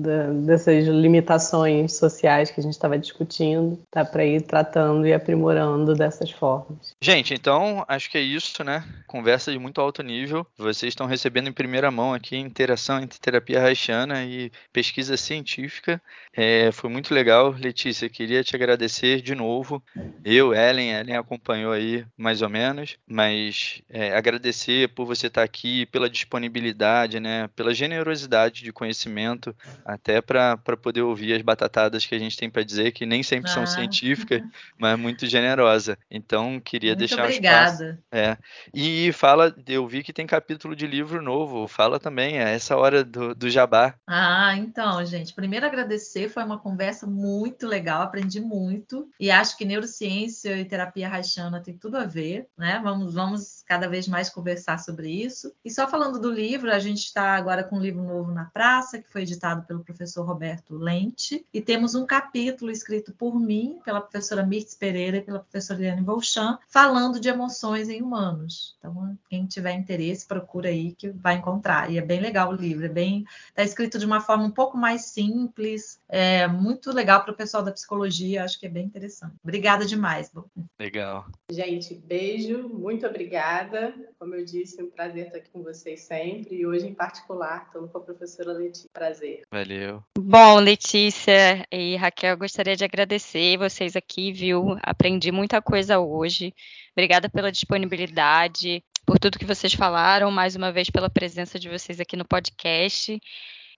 [0.00, 5.94] de dessas limitações sociais que a gente estava discutindo, tá para ir tratando e aprimorando
[5.94, 6.94] dessas formas.
[7.00, 8.84] Gente, então acho que é isso, né?
[9.06, 10.46] Conversa de muito alto nível.
[10.56, 16.00] Vocês estão recebendo em primeira mão aqui interação entre terapia haitiana e pesquisa científica.
[16.34, 18.08] É, foi muito legal, Letícia.
[18.08, 19.82] Queria te agradecer de novo.
[20.24, 25.71] Eu, Ellen, Ellen acompanhou aí mais ou menos, mas é, agradecer por você estar aqui
[25.90, 29.54] pela disponibilidade, né, pela generosidade de conhecimento,
[29.84, 33.50] até para poder ouvir as batatadas que a gente tem para dizer, que nem sempre
[33.50, 33.54] ah.
[33.54, 34.42] são científicas,
[34.78, 35.98] mas muito generosa.
[36.10, 37.70] Então, queria muito deixar obrigada.
[37.70, 37.98] um espaço.
[38.10, 38.36] É.
[38.74, 43.04] E fala, eu vi que tem capítulo de livro novo, fala também, é essa hora
[43.04, 43.94] do, do jabá.
[44.06, 49.64] Ah, então, gente, primeiro agradecer, foi uma conversa muito legal, aprendi muito, e acho que
[49.64, 52.80] neurociência e terapia haitiana tem tudo a ver, né?
[52.82, 55.51] Vamos, vamos cada vez mais conversar sobre isso.
[55.64, 58.98] E só falando do livro, a gente está agora com um livro novo na praça,
[58.98, 64.00] que foi editado pelo professor Roberto Lente, e temos um capítulo escrito por mim, pela
[64.00, 68.76] professora Mirtz Pereira e pela professora Eliane Volchan, falando de emoções em humanos.
[68.78, 71.90] Então, quem tiver interesse, procura aí que vai encontrar.
[71.90, 74.76] E é bem legal o livro, é bem está escrito de uma forma um pouco
[74.76, 79.34] mais simples, é muito legal para o pessoal da psicologia, acho que é bem interessante.
[79.42, 80.50] Obrigada demais, Bo.
[80.78, 81.26] Legal.
[81.50, 83.94] Gente, beijo, muito obrigada.
[84.18, 87.88] Como eu disse, um prazer estar aqui com vocês sempre e hoje em particular estou
[87.88, 88.88] com a professora Letícia.
[88.92, 89.42] Prazer.
[89.50, 90.02] Valeu.
[90.16, 94.78] Bom, Letícia e Raquel, gostaria de agradecer vocês aqui, viu?
[94.82, 96.54] Aprendi muita coisa hoje.
[96.92, 102.00] Obrigada pela disponibilidade, por tudo que vocês falaram, mais uma vez pela presença de vocês
[102.00, 103.20] aqui no podcast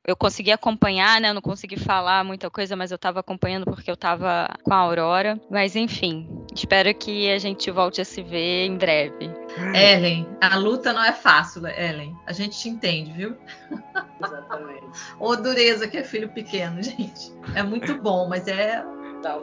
[0.06, 1.30] eu consegui acompanhar, né?
[1.30, 4.76] Eu não consegui falar muita coisa, mas eu estava acompanhando porque eu estava com a
[4.76, 5.40] Aurora.
[5.50, 9.30] Mas enfim, espero que a gente volte a se ver em breve.
[9.74, 12.14] Ellen, a luta não é fácil, Ellen.
[12.26, 13.36] A gente te entende, viu?
[14.22, 14.84] Exatamente.
[15.18, 17.32] Ô dureza que é filho pequeno, gente.
[17.54, 18.84] É muito bom, mas é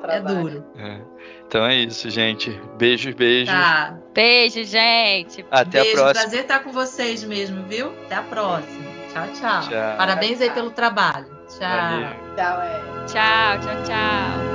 [0.07, 0.63] é duro.
[0.77, 1.01] É.
[1.47, 2.51] Então é isso, gente.
[2.77, 3.51] Beijos, beijos.
[3.51, 3.97] Tá.
[4.13, 5.43] Beijo, gente.
[5.49, 6.21] Até Beijo, a próxima.
[6.21, 7.91] Prazer estar com vocês mesmo, viu?
[8.05, 8.90] Até a próxima.
[9.13, 9.61] Tchau, tchau.
[9.69, 9.97] tchau.
[9.97, 11.27] Parabéns aí pelo trabalho.
[11.47, 11.69] Tchau.
[11.69, 12.09] Valeu.
[12.35, 12.81] Tchau, é.
[13.05, 14.50] Tchau, tchau, tchau.